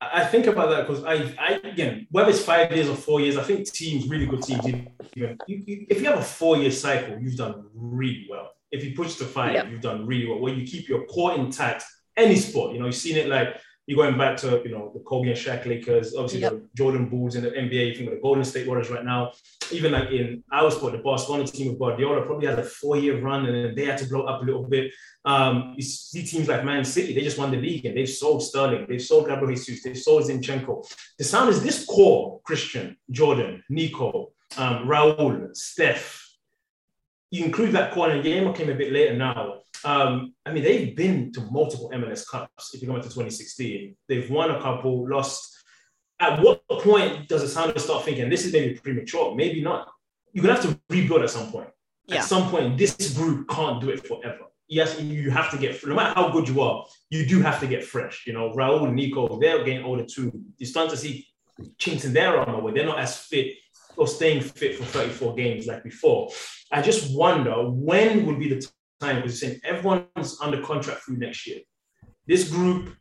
I 0.00 0.24
think 0.24 0.46
about 0.46 0.68
that 0.70 0.86
because 0.86 1.02
I, 1.04 1.14
I 1.38 1.52
again, 1.66 2.06
whether 2.10 2.28
it's 2.28 2.44
five 2.44 2.70
years 2.72 2.90
or 2.90 2.94
four 2.96 3.22
years, 3.22 3.38
I 3.38 3.42
think 3.42 3.66
teams, 3.72 4.06
really 4.06 4.26
good 4.26 4.42
teams, 4.42 4.66
even 4.68 4.88
you, 5.14 5.36
you, 5.46 5.86
if 5.88 6.00
you 6.02 6.06
have 6.10 6.18
a 6.18 6.22
four-year 6.22 6.70
cycle, 6.70 7.18
you've 7.18 7.36
done 7.36 7.64
really 7.74 8.26
well. 8.28 8.50
If 8.70 8.84
you 8.84 8.94
push 8.94 9.14
to 9.16 9.24
five, 9.24 9.54
Yeah. 9.54 9.66
you've 9.66 9.80
done 9.80 10.04
really 10.06 10.26
well. 10.28 10.40
Where 10.40 10.52
you 10.52 10.66
keep 10.66 10.88
your 10.90 11.06
core 11.06 11.34
intact, 11.34 11.84
any 12.18 12.36
sport, 12.36 12.74
you 12.74 12.80
know, 12.80 12.86
you've 12.86 12.96
seen 12.96 13.16
it 13.16 13.28
like 13.28 13.56
you're 13.86 13.96
going 14.02 14.16
back 14.16 14.36
to 14.38 14.62
you 14.64 14.70
know 14.70 14.90
the 14.94 15.00
Kobe 15.00 15.28
and 15.28 15.36
Shaq 15.36 15.66
Lakers, 15.66 16.14
obviously 16.14 16.40
Yep. 16.40 16.52
the 16.52 16.68
Jordan 16.74 17.08
Bulls 17.08 17.34
in 17.34 17.42
the 17.44 17.50
NBA. 17.50 17.88
You 17.88 17.94
think 17.94 18.08
of 18.08 18.14
the 18.14 18.20
Golden 18.22 18.44
State 18.44 18.66
Warriors 18.66 18.90
right 18.90 19.04
now. 19.04 19.32
Even 19.70 19.92
like 19.92 20.10
in 20.10 20.42
our 20.52 20.70
sport, 20.70 20.92
the 20.92 20.98
Barcelona 20.98 21.46
team 21.46 21.68
with 21.68 21.78
Guardiola 21.78 22.22
probably 22.22 22.46
had 22.46 22.58
a 22.58 22.64
four-year 22.64 23.20
run, 23.20 23.46
and 23.46 23.54
then 23.54 23.74
they 23.74 23.84
had 23.84 23.98
to 23.98 24.06
blow 24.06 24.22
up 24.22 24.42
a 24.42 24.44
little 24.44 24.64
bit. 24.64 24.92
Um, 25.24 25.74
you 25.76 25.82
see 25.82 26.24
teams 26.24 26.48
like 26.48 26.64
Man 26.64 26.84
City, 26.84 27.14
they 27.14 27.22
just 27.22 27.38
won 27.38 27.50
the 27.50 27.56
league 27.56 27.84
and 27.86 27.96
they've 27.96 28.08
sold 28.08 28.42
Sterling, 28.42 28.86
they've 28.88 29.00
sold 29.02 29.26
Gabriel 29.26 29.54
Jesus, 29.54 29.82
they've 29.82 29.96
sold 29.96 30.24
Zinchenko. 30.24 30.86
The 31.18 31.24
sound 31.24 31.48
is 31.50 31.62
this 31.62 31.84
core 31.86 32.40
Christian, 32.44 32.96
Jordan, 33.10 33.62
Nico, 33.70 34.32
um, 34.58 34.86
Raul, 34.86 35.54
Steph. 35.56 36.22
You 37.30 37.44
include 37.44 37.72
that 37.72 37.92
core, 37.92 38.10
and 38.10 38.24
Yama 38.24 38.52
came 38.54 38.68
a 38.70 38.74
bit 38.74 38.92
later 38.92 39.16
now. 39.16 39.60
Um, 39.84 40.34
I 40.46 40.52
mean, 40.52 40.62
they've 40.62 40.96
been 40.96 41.32
to 41.32 41.40
multiple 41.50 41.90
MLS 41.94 42.26
Cups. 42.28 42.74
If 42.74 42.80
you 42.80 42.88
go 42.88 42.94
back 42.94 43.02
to 43.02 43.08
2016, 43.08 43.96
they've 44.08 44.30
won 44.30 44.50
a 44.50 44.60
couple, 44.60 45.08
lost. 45.08 45.50
At 46.20 46.40
what 46.40 46.66
point 46.68 47.28
does 47.28 47.42
the 47.42 47.48
Sounders 47.48 47.84
start 47.84 48.04
thinking 48.04 48.28
this 48.30 48.44
is 48.46 48.52
maybe 48.52 48.74
premature? 48.76 49.34
Maybe 49.34 49.60
not. 49.62 49.88
You're 50.32 50.42
gonna 50.42 50.54
have 50.60 50.64
to 50.64 50.80
rebuild 50.88 51.22
at 51.22 51.30
some 51.30 51.50
point 51.50 51.68
Yeah. 52.06 52.18
at 52.18 52.24
some 52.24 52.50
point, 52.50 52.78
this 52.78 53.14
group 53.14 53.48
can't 53.48 53.80
do 53.80 53.90
it 53.90 54.06
forever. 54.06 54.46
Yes, 54.68 54.98
you 55.00 55.30
have 55.30 55.50
to 55.50 55.58
get, 55.58 55.84
no 55.86 55.94
matter 55.94 56.14
how 56.14 56.30
good 56.30 56.48
you 56.48 56.60
are, 56.60 56.84
you 57.10 57.26
do 57.26 57.42
have 57.42 57.60
to 57.60 57.66
get 57.66 57.84
fresh. 57.84 58.24
You 58.26 58.32
know, 58.32 58.50
Raul 58.52 58.84
and 58.86 58.94
Nico, 58.96 59.38
they're 59.38 59.62
getting 59.64 59.84
older 59.84 60.04
too. 60.04 60.32
You're 60.58 60.66
starting 60.68 60.90
to 60.92 60.96
see 60.96 61.26
chinks 61.78 62.04
in 62.04 62.12
their 62.12 62.38
armor 62.38 62.60
where 62.60 62.72
they're 62.72 62.86
not 62.86 62.98
as 62.98 63.16
fit 63.18 63.54
or 63.96 64.08
staying 64.08 64.40
fit 64.42 64.76
for 64.76 64.84
34 64.84 65.34
games 65.34 65.66
like 65.66 65.84
before. 65.84 66.30
I 66.72 66.82
just 66.82 67.14
wonder 67.14 67.54
when 67.70 68.26
would 68.26 68.38
be 68.38 68.48
the 68.48 68.66
time 69.00 69.16
because 69.16 69.40
you're 69.40 69.50
saying 69.50 69.60
everyone's 69.64 70.38
under 70.40 70.60
contract 70.62 71.02
through 71.02 71.16
next 71.16 71.46
year. 71.46 71.60
This 72.26 72.48
group 72.48 72.94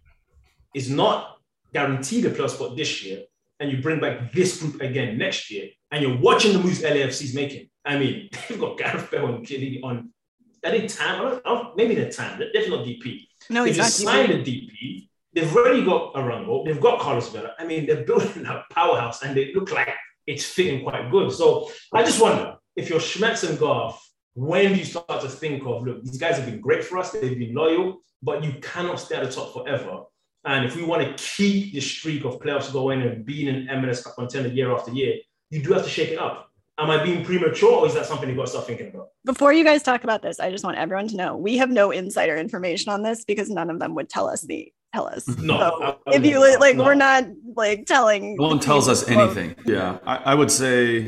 is 0.76 0.90
not 0.90 1.38
guaranteed 1.74 2.26
a 2.26 2.30
plus 2.30 2.56
spot 2.56 2.76
this 2.76 3.04
year, 3.04 3.24
and 3.60 3.72
you 3.72 3.82
bring 3.82 4.00
back 4.00 4.32
this 4.34 4.60
group 4.62 4.82
again 4.82 5.18
next 5.18 5.50
year, 5.52 5.70
and 5.92 6.04
you're 6.04 6.18
watching 6.18 6.54
the 6.54 6.60
moves 6.60 6.82
LAFC's 6.82 7.34
making. 7.34 7.70
I 7.86 7.98
mean, 7.98 8.30
they've 8.50 8.60
got 8.60 8.78
Gareth 8.78 9.10
Bale 9.12 9.36
and 9.36 9.46
Chiellini. 9.46 9.84
Are 9.84 10.72
they 10.72 10.88
TAM? 10.88 11.16
I 11.16 11.30
don't, 11.30 11.42
I 11.46 11.50
don't, 11.50 11.78
maybe 11.78 11.96
they're 11.96 12.12
TAM. 12.12 12.40
They're 12.40 12.52
definitely 12.52 12.78
not 12.78 13.04
DP. 13.04 13.28
no 13.50 13.64
they 13.64 13.72
not 13.72 13.76
just 13.76 13.98
signed 13.98 14.30
DP. 14.30 14.42
a 14.42 14.44
DP. 14.44 15.10
They've 15.34 15.56
already 15.56 15.84
got 15.84 16.16
a 16.16 16.20
Arango. 16.20 16.66
They've 16.66 16.80
got 16.80 17.00
Carlos 17.00 17.30
Vela. 17.30 17.54
I 17.58 17.66
mean, 17.66 17.86
they're 17.86 18.04
building 18.06 18.46
a 18.46 18.64
powerhouse, 18.72 19.24
and 19.24 19.36
they 19.36 19.54
look 19.54 19.72
like 19.72 19.90
it's 20.26 20.46
fitting 20.46 20.84
quite 20.84 21.12
good. 21.12 21.32
So 21.32 21.70
I 21.92 22.04
just 22.04 22.22
wonder 22.22 22.58
if 22.76 22.90
you're 22.90 23.00
Schmetz 23.00 23.48
and 23.48 23.60
Garth, 23.60 24.00
when 24.36 24.74
do 24.74 24.80
you 24.80 24.86
start 24.86 25.22
to 25.22 25.30
think 25.30 25.64
of, 25.66 25.84
look, 25.86 26.04
these 26.04 26.18
guys 26.18 26.38
have 26.38 26.46
been 26.46 26.60
great 26.62 26.84
for 26.84 26.98
us, 26.98 27.12
they've 27.12 27.38
been 27.38 27.54
loyal, 27.54 28.02
but 28.22 28.44
you 28.44 28.54
cannot 28.62 29.00
stay 29.00 29.16
at 29.16 29.24
the 29.24 29.32
top 29.32 29.54
forever. 29.54 30.04
And 30.46 30.66
if 30.66 30.76
we 30.76 30.84
want 30.84 31.02
to 31.06 31.24
keep 31.24 31.74
the 31.74 31.80
streak 31.80 32.26
of 32.26 32.40
playoffs 32.40 32.72
going 32.74 33.02
and 33.02 33.26
being 33.26 33.48
an 33.48 33.68
MLS 33.80 34.04
Cup 34.04 34.16
contender 34.16 34.50
year 34.50 34.74
after 34.74 34.92
year, 34.92 35.16
you 35.50 35.62
do 35.64 35.74
have 35.74 35.84
to 35.84 35.90
shake 35.90 36.10
it 36.10 36.20
up. 36.20 36.50
Am 36.80 36.90
I 36.90 37.04
being 37.04 37.24
premature, 37.24 37.72
or 37.72 37.86
is 37.88 37.94
that 37.94 38.08
something 38.08 38.28
you've 38.28 38.38
got 38.38 38.46
to 38.46 38.52
start 38.52 38.66
thinking 38.68 38.88
about? 38.90 39.10
before 39.26 39.54
you 39.54 39.64
guys 39.64 39.82
talk 39.84 40.04
about 40.04 40.22
this 40.22 40.38
i 40.42 40.52
just 40.52 40.66
want 40.66 40.76
everyone 40.78 41.08
to 41.08 41.16
know 41.16 41.38
we 41.38 41.56
have 41.58 41.70
no 41.70 41.92
insider 41.92 42.36
information 42.36 42.92
on 42.92 43.04
this 43.04 43.24
because 43.24 43.50
none 43.50 43.70
of 43.70 43.80
them 43.80 43.96
would 43.96 44.10
tell 44.10 44.28
us 44.28 44.42
the 44.42 44.70
tell 44.94 45.08
us 45.08 45.26
No, 45.38 45.58
So 45.60 45.82
I- 45.82 46.12
I 46.12 46.16
if 46.16 46.26
you 46.26 46.40
like 46.60 46.76
No. 46.76 46.84
we're 46.84 46.94
not 46.96 47.24
like 47.56 47.86
telling 47.86 48.36
No 48.38 48.48
one 48.48 48.60
tells 48.60 48.90
us 48.90 49.08
anything. 49.08 49.56
Yeah, 49.66 50.00
I, 50.06 50.16
I 50.32 50.36
would 50.36 50.52
say, 50.52 51.08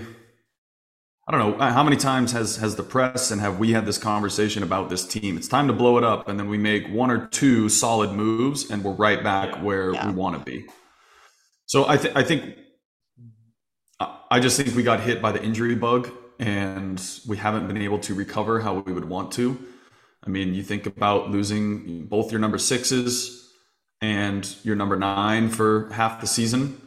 I 1.28 1.32
don't 1.32 1.58
know 1.58 1.66
how 1.72 1.84
many 1.84 1.96
times 1.98 2.34
has 2.34 2.58
has 2.58 2.76
the 2.76 2.84
press 2.84 3.32
and 3.32 3.42
have 3.42 3.58
we 3.58 3.72
had 3.72 3.86
this 3.88 3.98
conversation 3.98 4.62
about 4.62 4.90
this 4.90 5.06
team? 5.08 5.38
It's 5.38 5.48
time 5.48 5.66
to 5.68 5.74
blow 5.74 5.98
it 5.98 6.04
up, 6.04 6.28
and 6.28 6.40
then 6.40 6.48
we 6.50 6.58
make 6.60 6.88
one 6.88 7.10
or 7.10 7.26
two 7.28 7.68
solid 7.68 8.12
moves, 8.12 8.70
and 8.70 8.84
we're 8.84 8.94
right 8.94 9.24
back 9.24 9.64
where 9.64 9.94
Yeah. 9.94 10.08
we 10.08 10.14
want 10.14 10.38
to 10.38 10.46
be. 10.46 10.68
So 11.66 11.88
I 11.88 11.98
think 11.98 12.16
I 12.16 12.24
think 12.24 12.56
I 14.30 14.40
just 14.40 14.58
think 14.58 14.76
we 14.76 14.84
got 14.84 15.00
hit 15.00 15.22
by 15.22 15.32
the 15.32 15.42
injury 15.44 15.74
bug, 15.74 16.10
and 16.38 17.02
we 17.28 17.38
haven't 17.38 17.68
been 17.68 17.78
able 17.78 17.98
to 18.00 18.14
recover 18.14 18.60
how 18.60 18.76
we 18.76 18.94
would 18.94 19.06
want 19.06 19.32
to. 19.34 19.58
I 20.24 20.30
mean, 20.30 20.54
you 20.54 20.62
think 20.64 20.86
about 20.86 21.32
losing 21.32 22.06
both 22.06 22.32
your 22.32 22.40
number 22.40 22.58
sixes 22.60 23.52
and 24.02 24.56
your 24.64 24.76
number 24.76 24.96
nine 24.96 25.50
for 25.50 25.90
half 25.92 26.22
the 26.22 26.28
season. 26.28 26.80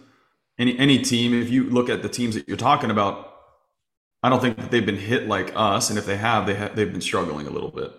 Any 0.61 0.79
any 0.79 1.01
team, 1.01 1.35
if 1.35 1.51
you 1.51 1.69
look 1.71 1.89
at 1.89 2.03
the 2.03 2.09
teams 2.09 2.37
that 2.37 2.47
you're 2.47 2.57
talking 2.57 2.91
about, 2.93 3.25
I 4.23 4.29
don't 4.29 4.41
think 4.41 4.57
that 4.57 4.71
they've 4.71 4.85
been 4.85 4.97
hit 4.97 5.29
like 5.29 5.53
us, 5.55 5.91
and 5.91 5.99
if 5.99 6.07
they 6.07 6.17
have, 6.17 6.47
they 6.47 6.55
ha- 6.55 6.71
they've 6.75 6.91
been 6.91 7.01
struggling 7.01 7.47
a 7.47 7.51
little 7.51 7.71
bit. 7.71 7.93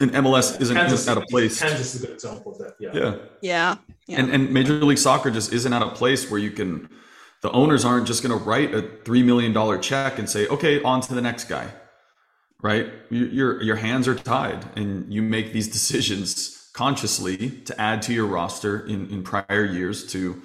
And 0.00 0.12
MLS 0.12 0.60
isn't, 0.60 0.76
Kansas, 0.76 1.02
isn't 1.02 1.18
at 1.18 1.22
a 1.22 1.26
place. 1.26 1.60
Kansas 1.60 1.94
is 1.94 2.02
a 2.02 2.06
good 2.06 2.14
example 2.14 2.52
of 2.52 2.58
that. 2.58 2.74
Yeah. 2.78 2.90
Yeah. 2.92 3.16
yeah 3.42 3.76
yeah 4.06 4.20
And 4.20 4.30
and 4.30 4.52
Major 4.52 4.74
League 4.74 4.98
Soccer 4.98 5.30
just 5.30 5.52
isn't 5.52 5.72
at 5.72 5.82
a 5.82 5.90
place 5.90 6.30
where 6.30 6.40
you 6.40 6.50
can 6.50 6.88
the 7.42 7.50
owners 7.52 7.84
aren't 7.84 8.06
just 8.06 8.22
going 8.22 8.36
to 8.36 8.44
write 8.44 8.74
a 8.74 8.82
3 9.04 9.22
million 9.22 9.52
dollar 9.52 9.78
check 9.78 10.18
and 10.18 10.28
say, 10.28 10.46
"Okay, 10.48 10.82
on 10.82 11.00
to 11.02 11.14
the 11.14 11.20
next 11.20 11.44
guy." 11.44 11.68
Right? 12.60 12.90
Your 13.10 13.62
your 13.62 13.76
hands 13.76 14.08
are 14.08 14.14
tied 14.16 14.64
and 14.76 15.12
you 15.12 15.22
make 15.22 15.52
these 15.52 15.68
decisions 15.78 16.70
consciously 16.74 17.50
to 17.50 17.80
add 17.80 18.02
to 18.02 18.12
your 18.12 18.26
roster 18.26 18.86
in 18.86 19.08
in 19.10 19.22
prior 19.22 19.64
years 19.64 20.06
to 20.12 20.40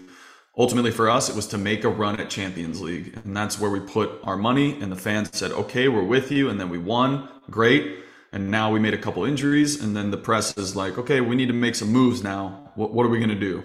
ultimately 0.57 0.91
for 0.91 1.09
us 1.09 1.29
it 1.29 1.35
was 1.35 1.47
to 1.47 1.57
make 1.57 1.83
a 1.83 1.89
run 1.89 2.19
at 2.19 2.29
Champions 2.29 2.81
League 2.81 3.19
and 3.23 3.35
that's 3.35 3.59
where 3.59 3.71
we 3.71 3.79
put 3.79 4.19
our 4.23 4.37
money 4.37 4.79
and 4.81 4.91
the 4.91 4.95
fans 4.95 5.29
said, 5.33 5.51
"Okay, 5.51 5.87
we're 5.87 6.03
with 6.03 6.31
you." 6.31 6.49
And 6.49 6.59
then 6.59 6.69
we 6.69 6.77
won. 6.77 7.29
Great. 7.49 7.99
And 8.31 8.49
now 8.49 8.71
we 8.71 8.79
made 8.79 8.93
a 8.93 8.97
couple 8.97 9.25
injuries 9.25 9.81
and 9.81 9.95
then 9.95 10.11
the 10.11 10.17
press 10.17 10.57
is 10.57 10.75
like, 10.75 10.97
"Okay, 10.97 11.21
we 11.21 11.35
need 11.35 11.47
to 11.47 11.53
make 11.53 11.75
some 11.75 11.89
moves 11.89 12.23
now. 12.23 12.71
What 12.75 12.93
what 12.93 13.05
are 13.05 13.09
we 13.09 13.17
going 13.17 13.29
to 13.29 13.35
do?" 13.35 13.63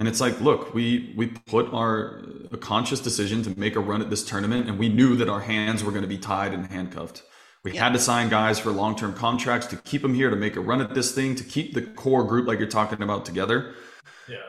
And 0.00 0.06
it's 0.06 0.20
like, 0.20 0.40
look, 0.40 0.74
we 0.74 1.12
we 1.16 1.26
put 1.26 1.72
our 1.72 2.22
a 2.52 2.56
conscious 2.56 3.00
decision 3.00 3.42
to 3.42 3.58
make 3.58 3.74
a 3.74 3.80
run 3.80 4.00
at 4.00 4.10
this 4.10 4.24
tournament, 4.24 4.68
and 4.68 4.78
we 4.78 4.88
knew 4.88 5.16
that 5.16 5.28
our 5.28 5.40
hands 5.40 5.82
were 5.82 5.90
going 5.90 6.02
to 6.02 6.08
be 6.08 6.18
tied 6.18 6.54
and 6.54 6.66
handcuffed. 6.66 7.22
We 7.64 7.76
had 7.76 7.92
to 7.94 7.98
sign 7.98 8.28
guys 8.28 8.60
for 8.60 8.70
long 8.70 8.94
term 8.94 9.12
contracts 9.12 9.66
to 9.68 9.76
keep 9.76 10.02
them 10.02 10.14
here 10.14 10.30
to 10.30 10.36
make 10.36 10.54
a 10.54 10.60
run 10.60 10.80
at 10.80 10.94
this 10.94 11.12
thing, 11.12 11.34
to 11.34 11.44
keep 11.44 11.74
the 11.74 11.82
core 11.82 12.22
group 12.22 12.46
like 12.46 12.60
you're 12.60 12.68
talking 12.68 13.02
about 13.02 13.24
together. 13.24 13.74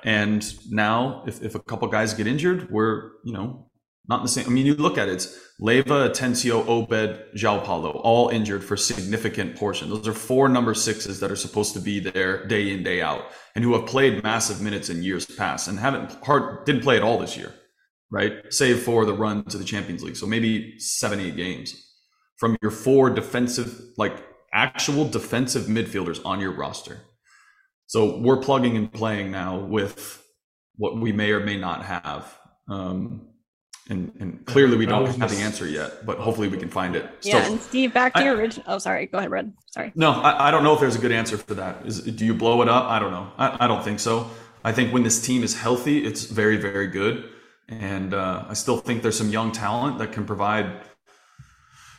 And 0.03 0.45
now, 0.71 1.23
if, 1.27 1.41
if 1.41 1.55
a 1.55 1.59
couple 1.59 1.87
guys 1.87 2.13
get 2.13 2.27
injured, 2.27 2.69
we're 2.69 3.11
you 3.23 3.33
know 3.33 3.69
not 4.09 4.23
the 4.23 4.27
same. 4.27 4.45
I 4.47 4.49
mean, 4.49 4.65
you 4.65 4.73
look 4.75 4.97
at 4.97 5.07
it, 5.07 5.13
it's 5.13 5.37
Leyva, 5.61 6.09
Atencio, 6.09 6.67
Obed, 6.67 7.35
João 7.35 7.63
Paulo, 7.63 7.91
all 7.91 8.29
injured 8.29 8.63
for 8.63 8.75
significant 8.75 9.55
portion. 9.55 9.89
Those 9.89 10.07
are 10.07 10.13
four 10.13 10.49
number 10.49 10.73
sixes 10.73 11.19
that 11.19 11.31
are 11.31 11.35
supposed 11.35 11.73
to 11.75 11.79
be 11.79 11.99
there 11.99 12.45
day 12.47 12.73
in, 12.73 12.81
day 12.81 13.01
out, 13.01 13.25
and 13.55 13.63
who 13.63 13.73
have 13.73 13.85
played 13.85 14.23
massive 14.23 14.61
minutes 14.61 14.89
in 14.89 15.03
years 15.03 15.25
past 15.25 15.67
and 15.67 15.77
haven't 15.77 16.11
hard 16.23 16.65
didn't 16.65 16.81
play 16.81 16.97
at 16.97 17.03
all 17.03 17.19
this 17.19 17.37
year, 17.37 17.53
right? 18.09 18.33
Save 18.49 18.81
for 18.81 19.05
the 19.05 19.13
run 19.13 19.43
to 19.45 19.57
the 19.57 19.63
Champions 19.63 20.03
League. 20.03 20.17
So 20.17 20.25
maybe 20.25 20.79
seven, 20.79 21.19
eight 21.19 21.35
games 21.35 21.75
from 22.37 22.57
your 22.61 22.71
four 22.71 23.09
defensive, 23.11 23.79
like 23.97 24.25
actual 24.53 25.07
defensive 25.07 25.63
midfielders 25.63 26.25
on 26.25 26.39
your 26.39 26.51
roster. 26.51 27.01
So 27.89 28.17
we're 28.17 28.38
plugging 28.38 28.78
and 28.78 28.93
playing 28.93 29.32
now 29.32 29.58
with 29.58 30.23
what 30.75 30.97
we 30.97 31.12
may 31.12 31.32
or 31.32 31.39
may 31.39 31.58
not 31.58 31.84
have. 31.84 32.38
Um, 32.67 33.30
and, 33.89 34.13
and 34.19 34.45
clearly 34.45 34.78
we 34.78 34.86
don't 34.86 35.08
have 35.17 35.32
the 35.32 35.41
answer 35.41 35.65
yet, 35.65 36.06
but 36.06 36.19
hopefully 36.19 36.49
we 36.49 36.60
can 36.60 36.69
find 36.69 36.95
it. 36.95 37.10
Yeah, 37.23 37.43
so, 37.43 37.52
and 37.52 37.60
Steve, 37.60 37.91
back 37.91 38.13
to 38.13 38.19
I, 38.19 38.25
your 38.25 38.36
original. 38.36 38.63
Oh, 38.67 38.78
sorry. 38.78 39.08
Go 39.08 39.17
ahead, 39.17 39.32
Red. 39.32 39.54
Sorry. 39.71 39.91
No, 39.95 40.12
I, 40.12 40.49
I, 40.49 40.52
don't 40.52 40.63
know 40.63 40.75
if 40.75 40.80
there's 40.80 40.97
a 40.97 40.99
good 40.99 41.12
answer 41.12 41.36
for 41.36 41.56
that. 41.56 41.84
Is 41.84 42.02
do 42.02 42.28
you 42.28 42.36
blow 42.36 42.62
it 42.62 42.69
up? 42.69 42.84
I 42.84 42.99
don't 42.99 43.10
know. 43.10 43.32
I, 43.39 43.65
I 43.65 43.67
don't 43.67 43.84
think 43.84 43.99
so. 43.99 44.30
I 44.63 44.71
think 44.71 44.93
when 44.93 45.02
this 45.02 45.19
team 45.19 45.41
is 45.41 45.60
healthy, 45.60 46.06
it's 46.06 46.25
very, 46.25 46.58
very 46.58 46.86
good. 46.86 47.28
And 47.69 48.13
uh, 48.13 48.45
I 48.47 48.54
still 48.54 48.78
think 48.78 49.02
there's 49.02 49.17
some 49.17 49.32
young 49.32 49.52
talent 49.52 49.97
that 49.97 50.12
can 50.12 50.25
provide 50.25 50.80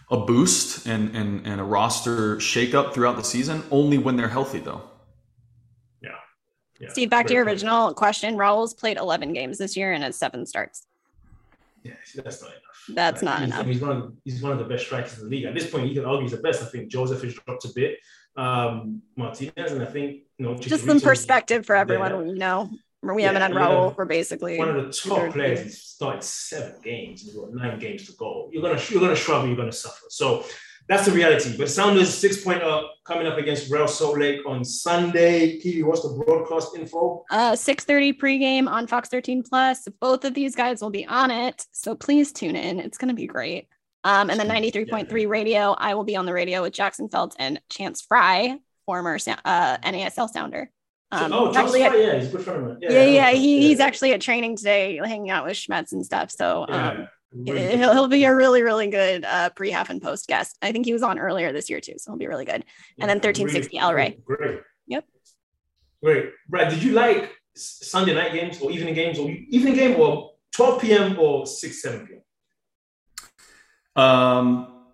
a 0.08 0.18
boost 0.18 0.86
and, 0.86 1.16
and, 1.16 1.44
and 1.44 1.60
a 1.60 1.64
roster 1.64 2.36
shakeup 2.36 2.94
throughout 2.94 3.16
the 3.16 3.24
season, 3.24 3.64
only 3.72 3.98
when 3.98 4.14
they're 4.14 4.28
healthy, 4.28 4.60
though. 4.60 4.89
Yeah. 6.80 6.86
yeah. 6.86 6.92
Steve, 6.92 7.10
back 7.10 7.26
to 7.26 7.34
your 7.34 7.44
original 7.44 7.94
question. 7.94 8.36
Raul's 8.36 8.74
played 8.74 8.96
11 8.96 9.32
games 9.32 9.58
this 9.58 9.76
year 9.76 9.92
and 9.92 10.02
has 10.02 10.16
seven 10.16 10.46
starts. 10.46 10.86
Yeah, 11.84 11.92
that's 12.16 12.42
not 12.42 12.50
enough. 12.50 12.60
That's 12.88 13.22
like, 13.22 13.30
not 13.30 13.40
he's, 13.40 13.48
enough. 13.48 13.66
He's 13.66 13.80
one, 13.80 13.96
of, 13.96 14.12
he's 14.24 14.42
one 14.42 14.52
of 14.52 14.58
the 14.58 14.64
best 14.64 14.84
strikers 14.84 15.18
in 15.18 15.24
the 15.24 15.30
league. 15.30 15.44
At 15.44 15.54
this 15.54 15.70
point, 15.70 15.88
you 15.88 15.94
can 15.94 16.04
argue 16.04 16.22
he's 16.22 16.32
the 16.32 16.38
best. 16.38 16.62
I 16.62 16.66
think 16.66 16.88
Josef 16.88 17.22
has 17.22 17.34
dropped 17.34 17.64
a 17.64 17.68
bit. 17.74 17.98
Um, 18.36 19.02
Martinez, 19.16 19.72
and 19.72 19.82
I 19.82 19.86
think, 19.86 20.22
you 20.38 20.46
know, 20.46 20.54
just 20.56 20.84
some 20.84 21.00
perspective 21.00 21.66
for 21.66 21.76
everyone, 21.76 22.12
there. 22.12 22.26
you 22.26 22.34
know. 22.36 22.70
We 23.02 23.22
yeah, 23.22 23.32
haven't 23.32 23.42
had 23.42 23.52
Raul 23.52 23.94
for 23.94 24.04
basically 24.04 24.58
one 24.58 24.68
of 24.68 24.86
the 24.86 24.92
top 24.92 25.32
players. 25.32 25.62
He's 25.62 25.82
started 25.82 26.22
seven 26.22 26.74
games. 26.82 27.22
He's 27.22 27.34
got 27.34 27.54
nine 27.54 27.78
games 27.78 28.04
to 28.06 28.12
go. 28.12 28.50
You're 28.52 28.60
gonna 28.60 28.78
you're 28.90 29.00
gonna 29.00 29.16
struggle. 29.16 29.48
You're 29.48 29.56
gonna 29.56 29.72
suffer. 29.72 30.04
So 30.10 30.44
that's 30.90 31.06
the 31.06 31.12
reality. 31.12 31.56
But 31.56 31.70
Sounders 31.70 32.12
six 32.12 32.42
point 32.42 32.62
up 32.62 32.96
coming 33.04 33.28
up 33.28 33.38
against 33.38 33.70
Real 33.70 33.86
Salt 33.86 34.18
Lake 34.18 34.40
on 34.44 34.64
Sunday. 34.64 35.58
Kiwi, 35.58 35.84
what's 35.84 36.02
the 36.02 36.20
broadcast 36.24 36.76
info? 36.76 37.24
Uh, 37.30 37.54
six 37.54 37.84
thirty 37.84 38.12
pregame 38.12 38.68
on 38.68 38.88
Fox 38.88 39.08
13 39.08 39.44
Plus. 39.44 39.86
Both 40.00 40.24
of 40.24 40.34
these 40.34 40.56
guys 40.56 40.82
will 40.82 40.90
be 40.90 41.06
on 41.06 41.30
it, 41.30 41.64
so 41.70 41.94
please 41.94 42.32
tune 42.32 42.56
in. 42.56 42.80
It's 42.80 42.98
gonna 42.98 43.14
be 43.14 43.28
great. 43.28 43.68
Um, 44.02 44.30
and 44.30 44.40
the 44.40 44.44
93.3 44.44 45.10
yeah. 45.10 45.28
radio, 45.28 45.72
I 45.72 45.94
will 45.94 46.04
be 46.04 46.16
on 46.16 46.24
the 46.24 46.32
radio 46.32 46.62
with 46.62 46.72
Jackson 46.72 47.08
Felt 47.08 47.36
and 47.38 47.60
Chance 47.68 48.00
Fry, 48.00 48.58
former 48.86 49.16
uh, 49.44 49.76
NASL 49.78 50.28
sounder. 50.30 50.70
Um, 51.12 51.32
oh, 51.32 51.52
actually 51.54 51.82
at, 51.82 51.98
yeah, 51.98 52.18
he's 52.18 52.28
a 52.28 52.30
good 52.36 52.42
friend 52.42 52.60
of 52.60 52.68
mine. 52.68 52.78
Yeah, 52.80 52.90
yeah, 52.90 53.04
yeah, 53.04 53.30
he, 53.32 53.56
yeah. 53.56 53.68
he's 53.68 53.80
actually 53.80 54.12
at 54.12 54.20
training 54.20 54.56
today, 54.56 54.98
hanging 55.04 55.30
out 55.30 55.44
with 55.44 55.56
Schmetz 55.56 55.92
and 55.92 56.04
stuff. 56.04 56.30
So 56.30 56.66
um, 56.68 57.08
really 57.32 57.76
he'll, 57.76 57.92
he'll 57.92 58.08
be 58.08 58.24
a 58.24 58.34
really, 58.34 58.62
really 58.62 58.88
good 58.88 59.24
uh, 59.24 59.50
pre 59.50 59.70
half 59.70 59.90
and 59.90 60.02
post 60.02 60.26
guest. 60.26 60.56
I 60.62 60.72
think 60.72 60.86
he 60.86 60.92
was 60.92 61.02
on 61.02 61.18
earlier 61.18 61.52
this 61.52 61.70
year 61.70 61.80
too, 61.80 61.94
so 61.98 62.12
he'll 62.12 62.18
be 62.18 62.26
really 62.26 62.44
good. 62.44 62.64
and 62.98 63.08
then 63.08 63.18
1360 63.18 63.76
really, 63.76 63.78
El 63.78 63.94
Rey. 63.94 64.18
Great. 64.24 64.60
Yep. 64.86 65.04
Great. 66.02 66.30
Brad, 66.48 66.70
did 66.70 66.82
you 66.82 66.92
like 66.92 67.32
Sunday 67.54 68.14
night 68.14 68.32
games 68.32 68.60
or 68.60 68.70
evening 68.70 68.94
games 68.94 69.18
or 69.18 69.30
evening 69.30 69.74
game 69.74 70.00
or 70.00 70.32
12 70.52 70.80
p.m. 70.80 71.18
or 71.18 71.46
6, 71.46 71.82
7 71.82 72.06
p.m.? 72.06 74.02
Um, 74.02 74.84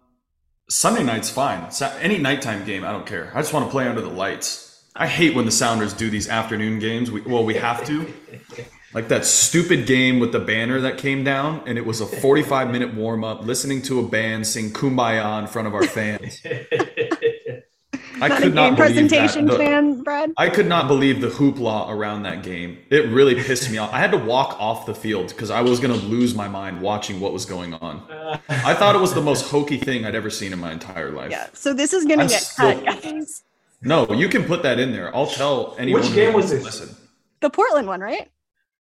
Sunday 0.68 1.04
night's 1.04 1.30
fine. 1.30 1.70
Any 2.00 2.18
nighttime 2.18 2.64
game, 2.64 2.84
I 2.84 2.92
don't 2.92 3.06
care. 3.06 3.30
I 3.34 3.40
just 3.40 3.52
want 3.52 3.66
to 3.66 3.70
play 3.70 3.86
under 3.86 4.00
the 4.00 4.10
lights. 4.10 4.84
I 4.96 5.06
hate 5.06 5.34
when 5.34 5.44
the 5.44 5.50
Sounders 5.50 5.92
do 5.92 6.10
these 6.10 6.28
afternoon 6.28 6.78
games. 6.78 7.10
We, 7.10 7.20
well, 7.20 7.44
we 7.44 7.54
have 7.54 7.84
to. 7.86 8.12
Like 8.96 9.08
that 9.08 9.26
stupid 9.26 9.86
game 9.86 10.20
with 10.20 10.32
the 10.32 10.40
banner 10.40 10.80
that 10.80 10.96
came 10.96 11.22
down, 11.22 11.62
and 11.66 11.76
it 11.76 11.84
was 11.84 12.00
a 12.00 12.06
45 12.06 12.70
minute 12.70 12.94
warm 12.94 13.24
up, 13.24 13.44
listening 13.44 13.82
to 13.82 14.00
a 14.00 14.08
band 14.08 14.46
sing 14.46 14.70
"Kumbaya" 14.70 15.38
in 15.38 15.48
front 15.48 15.68
of 15.68 15.74
our 15.74 15.82
fans. 15.82 16.40
I 18.22 18.28
not 18.28 18.40
could 18.40 18.54
not 18.54 18.74
believe 18.74 18.76
presentation 18.78 19.44
that. 19.44 19.52
The, 19.52 19.58
fan, 19.58 20.02
Brad. 20.02 20.32
I 20.38 20.48
could 20.48 20.64
not 20.64 20.88
believe 20.88 21.20
the 21.20 21.28
hoopla 21.28 21.90
around 21.90 22.22
that 22.22 22.42
game. 22.42 22.78
It 22.88 23.10
really 23.10 23.34
pissed 23.34 23.70
me 23.70 23.76
off. 23.76 23.92
I 23.92 23.98
had 23.98 24.12
to 24.12 24.16
walk 24.16 24.58
off 24.58 24.86
the 24.86 24.94
field 24.94 25.28
because 25.28 25.50
I 25.50 25.60
was 25.60 25.78
going 25.78 25.92
to 25.92 26.06
lose 26.06 26.34
my 26.34 26.48
mind 26.48 26.80
watching 26.80 27.20
what 27.20 27.34
was 27.34 27.44
going 27.44 27.74
on. 27.74 28.02
I 28.48 28.72
thought 28.72 28.94
it 28.94 29.00
was 29.02 29.12
the 29.12 29.20
most 29.20 29.50
hokey 29.50 29.76
thing 29.76 30.06
I'd 30.06 30.14
ever 30.14 30.30
seen 30.30 30.54
in 30.54 30.58
my 30.58 30.72
entire 30.72 31.10
life. 31.10 31.30
Yeah. 31.30 31.48
So 31.52 31.74
this 31.74 31.92
is 31.92 32.06
going 32.06 32.20
to 32.20 32.28
get 32.28 32.40
still, 32.40 32.80
cut, 32.82 33.02
guys. 33.02 33.42
No, 33.82 34.10
you 34.10 34.30
can 34.30 34.44
put 34.44 34.62
that 34.62 34.78
in 34.78 34.92
there. 34.92 35.14
I'll 35.14 35.26
tell 35.26 35.76
anyone. 35.78 36.00
Which 36.00 36.14
game 36.14 36.32
was 36.32 36.48
this? 36.48 36.64
Listen. 36.64 36.96
The 37.40 37.50
Portland 37.50 37.88
one, 37.88 38.00
right? 38.00 38.30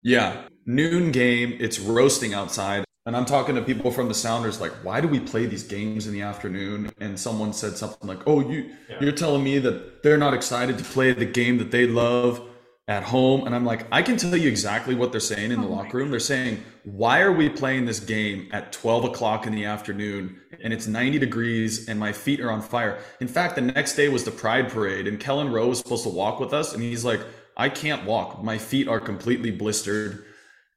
Yeah, 0.03 0.43
noon 0.65 1.11
game. 1.11 1.57
It's 1.59 1.79
roasting 1.79 2.33
outside, 2.33 2.83
and 3.05 3.15
I'm 3.15 3.25
talking 3.25 3.55
to 3.55 3.61
people 3.61 3.89
from 3.89 4.09
the 4.09 4.13
Sounders. 4.13 4.59
Like, 4.59 4.73
why 4.83 4.99
do 4.99 5.07
we 5.07 5.19
play 5.19 5.45
these 5.45 5.63
games 5.63 6.07
in 6.07 6.13
the 6.13 6.21
afternoon? 6.21 6.91
And 6.99 7.17
someone 7.17 7.53
said 7.53 7.77
something 7.77 8.07
like, 8.07 8.27
"Oh, 8.27 8.41
you 8.41 8.69
yeah. 8.89 8.97
you're 8.99 9.13
telling 9.13 9.43
me 9.43 9.59
that 9.59 10.03
they're 10.03 10.17
not 10.17 10.33
excited 10.33 10.77
to 10.77 10.83
play 10.83 11.13
the 11.13 11.25
game 11.25 11.57
that 11.57 11.71
they 11.71 11.87
love." 11.87 12.41
at 12.89 13.01
home 13.01 13.45
and 13.45 13.55
i'm 13.55 13.63
like 13.63 13.87
i 13.93 14.01
can 14.01 14.17
tell 14.17 14.35
you 14.35 14.49
exactly 14.49 14.93
what 14.93 15.09
they're 15.09 15.21
saying 15.21 15.51
in 15.53 15.61
the 15.61 15.67
oh 15.67 15.71
locker 15.71 15.97
room 15.97 16.11
they're 16.11 16.19
saying 16.19 16.61
why 16.83 17.21
are 17.21 17.31
we 17.31 17.47
playing 17.47 17.85
this 17.85 18.01
game 18.01 18.49
at 18.51 18.73
12 18.73 19.05
o'clock 19.05 19.47
in 19.47 19.55
the 19.55 19.63
afternoon 19.63 20.37
and 20.61 20.73
it's 20.73 20.85
90 20.85 21.17
degrees 21.17 21.87
and 21.87 21.97
my 21.97 22.11
feet 22.11 22.41
are 22.41 22.51
on 22.51 22.61
fire 22.61 22.99
in 23.21 23.27
fact 23.29 23.55
the 23.55 23.61
next 23.61 23.95
day 23.95 24.09
was 24.09 24.25
the 24.25 24.31
pride 24.31 24.69
parade 24.69 25.07
and 25.07 25.17
kelyn 25.17 25.49
rowe 25.49 25.69
was 25.69 25.77
supposed 25.77 26.03
to 26.03 26.09
walk 26.09 26.41
with 26.41 26.51
us 26.51 26.73
and 26.73 26.83
he's 26.83 27.05
like 27.05 27.21
i 27.57 27.69
can't 27.69 28.05
walk 28.05 28.43
my 28.43 28.57
feet 28.57 28.87
are 28.87 28.99
completely 28.99 29.51
blistered 29.51 30.25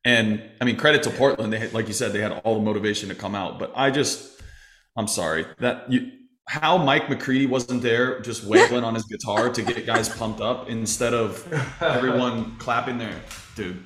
and 0.05 0.43
i 0.61 0.65
mean 0.65 0.77
credit 0.77 1.03
to 1.03 1.11
portland 1.11 1.53
they 1.53 1.59
had, 1.59 1.73
like 1.73 1.89
you 1.89 1.95
said 1.95 2.13
they 2.13 2.21
had 2.21 2.33
all 2.45 2.55
the 2.55 2.63
motivation 2.65 3.09
to 3.09 3.15
come 3.15 3.35
out 3.35 3.59
but 3.59 3.73
i 3.75 3.91
just 3.91 4.41
i'm 4.97 5.09
sorry 5.09 5.45
that 5.59 5.91
you 5.91 6.11
how 6.49 6.79
Mike 6.79 7.09
McCready 7.11 7.47
wasn't 7.47 7.83
there 7.83 8.21
just 8.21 8.45
wailing 8.45 8.85
on 8.85 8.95
his 8.95 9.05
guitar 9.05 9.51
to 9.51 9.63
get 9.63 9.85
guys 9.85 10.09
pumped 10.09 10.41
up 10.41 10.69
instead 10.69 11.13
of 11.13 11.45
everyone 11.83 12.57
clapping 12.59 12.99
there, 12.99 13.21
dude. 13.57 13.83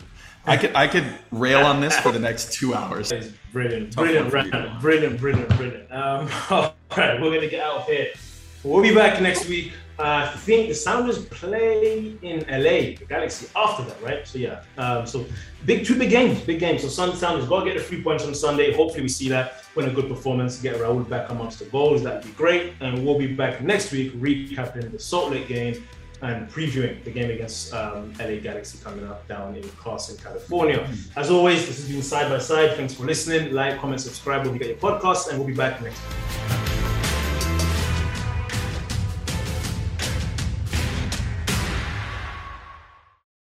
I 0.46 0.56
could 0.56 0.74
I 0.74 0.86
could 0.86 1.06
rail 1.30 1.64
on 1.64 1.80
this 1.80 1.98
for 2.00 2.12
the 2.12 2.18
next 2.18 2.52
two 2.52 2.74
hours. 2.74 3.12
Brilliant, 3.52 3.94
brilliant, 3.94 4.30
brilliant, 4.30 4.80
brilliant, 4.80 5.20
brilliant, 5.20 5.48
brilliant. 5.56 5.92
Um, 5.92 6.28
all 6.50 6.74
right, 6.96 7.20
we're 7.20 7.34
gonna 7.34 7.48
get 7.48 7.60
out 7.60 7.80
of 7.80 7.86
here. 7.86 8.08
We'll 8.62 8.82
be 8.82 8.94
back 8.94 9.20
next 9.20 9.48
week. 9.48 9.72
Uh, 10.00 10.30
I 10.32 10.36
think 10.38 10.68
the 10.68 10.74
Sounders 10.74 11.26
play 11.26 12.16
in 12.22 12.40
LA, 12.48 12.96
the 12.98 13.04
Galaxy 13.06 13.48
after 13.54 13.82
that, 13.82 14.02
right? 14.02 14.26
So 14.26 14.38
yeah, 14.38 14.62
um, 14.78 15.06
so 15.06 15.26
big 15.66 15.84
two 15.84 15.98
big 15.98 16.08
games, 16.08 16.40
big 16.40 16.58
games. 16.58 16.80
So 16.80 16.88
Sun 16.88 17.14
Sounders 17.16 17.46
got 17.46 17.64
to 17.64 17.66
get 17.66 17.76
the 17.76 17.84
three 17.84 18.02
points 18.02 18.24
on 18.24 18.34
Sunday. 18.34 18.72
Hopefully 18.72 19.02
we 19.02 19.08
see 19.08 19.28
that, 19.28 19.66
win 19.74 19.90
a 19.90 19.92
good 19.92 20.08
performance, 20.08 20.58
get 20.58 20.76
Raul 20.76 21.06
back 21.06 21.28
amongst 21.28 21.58
the 21.58 21.66
goals. 21.66 22.02
That'd 22.02 22.22
be 22.22 22.30
great. 22.30 22.72
And 22.80 23.04
we'll 23.04 23.18
be 23.18 23.34
back 23.34 23.60
next 23.60 23.92
week 23.92 24.14
recapping 24.14 24.90
the 24.90 24.98
Salt 24.98 25.32
Lake 25.32 25.48
game 25.48 25.84
and 26.22 26.48
previewing 26.48 27.04
the 27.04 27.10
game 27.10 27.30
against 27.30 27.74
um, 27.74 28.14
LA 28.18 28.36
Galaxy 28.36 28.78
coming 28.82 29.06
up 29.06 29.28
down 29.28 29.54
in 29.54 29.68
Carson, 29.70 30.16
California. 30.16 30.88
As 31.14 31.30
always, 31.30 31.66
this 31.66 31.76
has 31.76 31.90
been 31.90 32.00
Side 32.00 32.30
by 32.30 32.38
Side. 32.38 32.74
Thanks 32.74 32.94
for 32.94 33.04
listening. 33.04 33.52
Like, 33.52 33.78
comment, 33.78 34.00
subscribe 34.00 34.46
when 34.46 34.54
you 34.54 34.58
get 34.60 34.68
your 34.68 34.78
podcast, 34.78 35.28
and 35.28 35.38
we'll 35.38 35.48
be 35.48 35.54
back 35.54 35.82
next 35.82 36.00
week. 36.08 36.69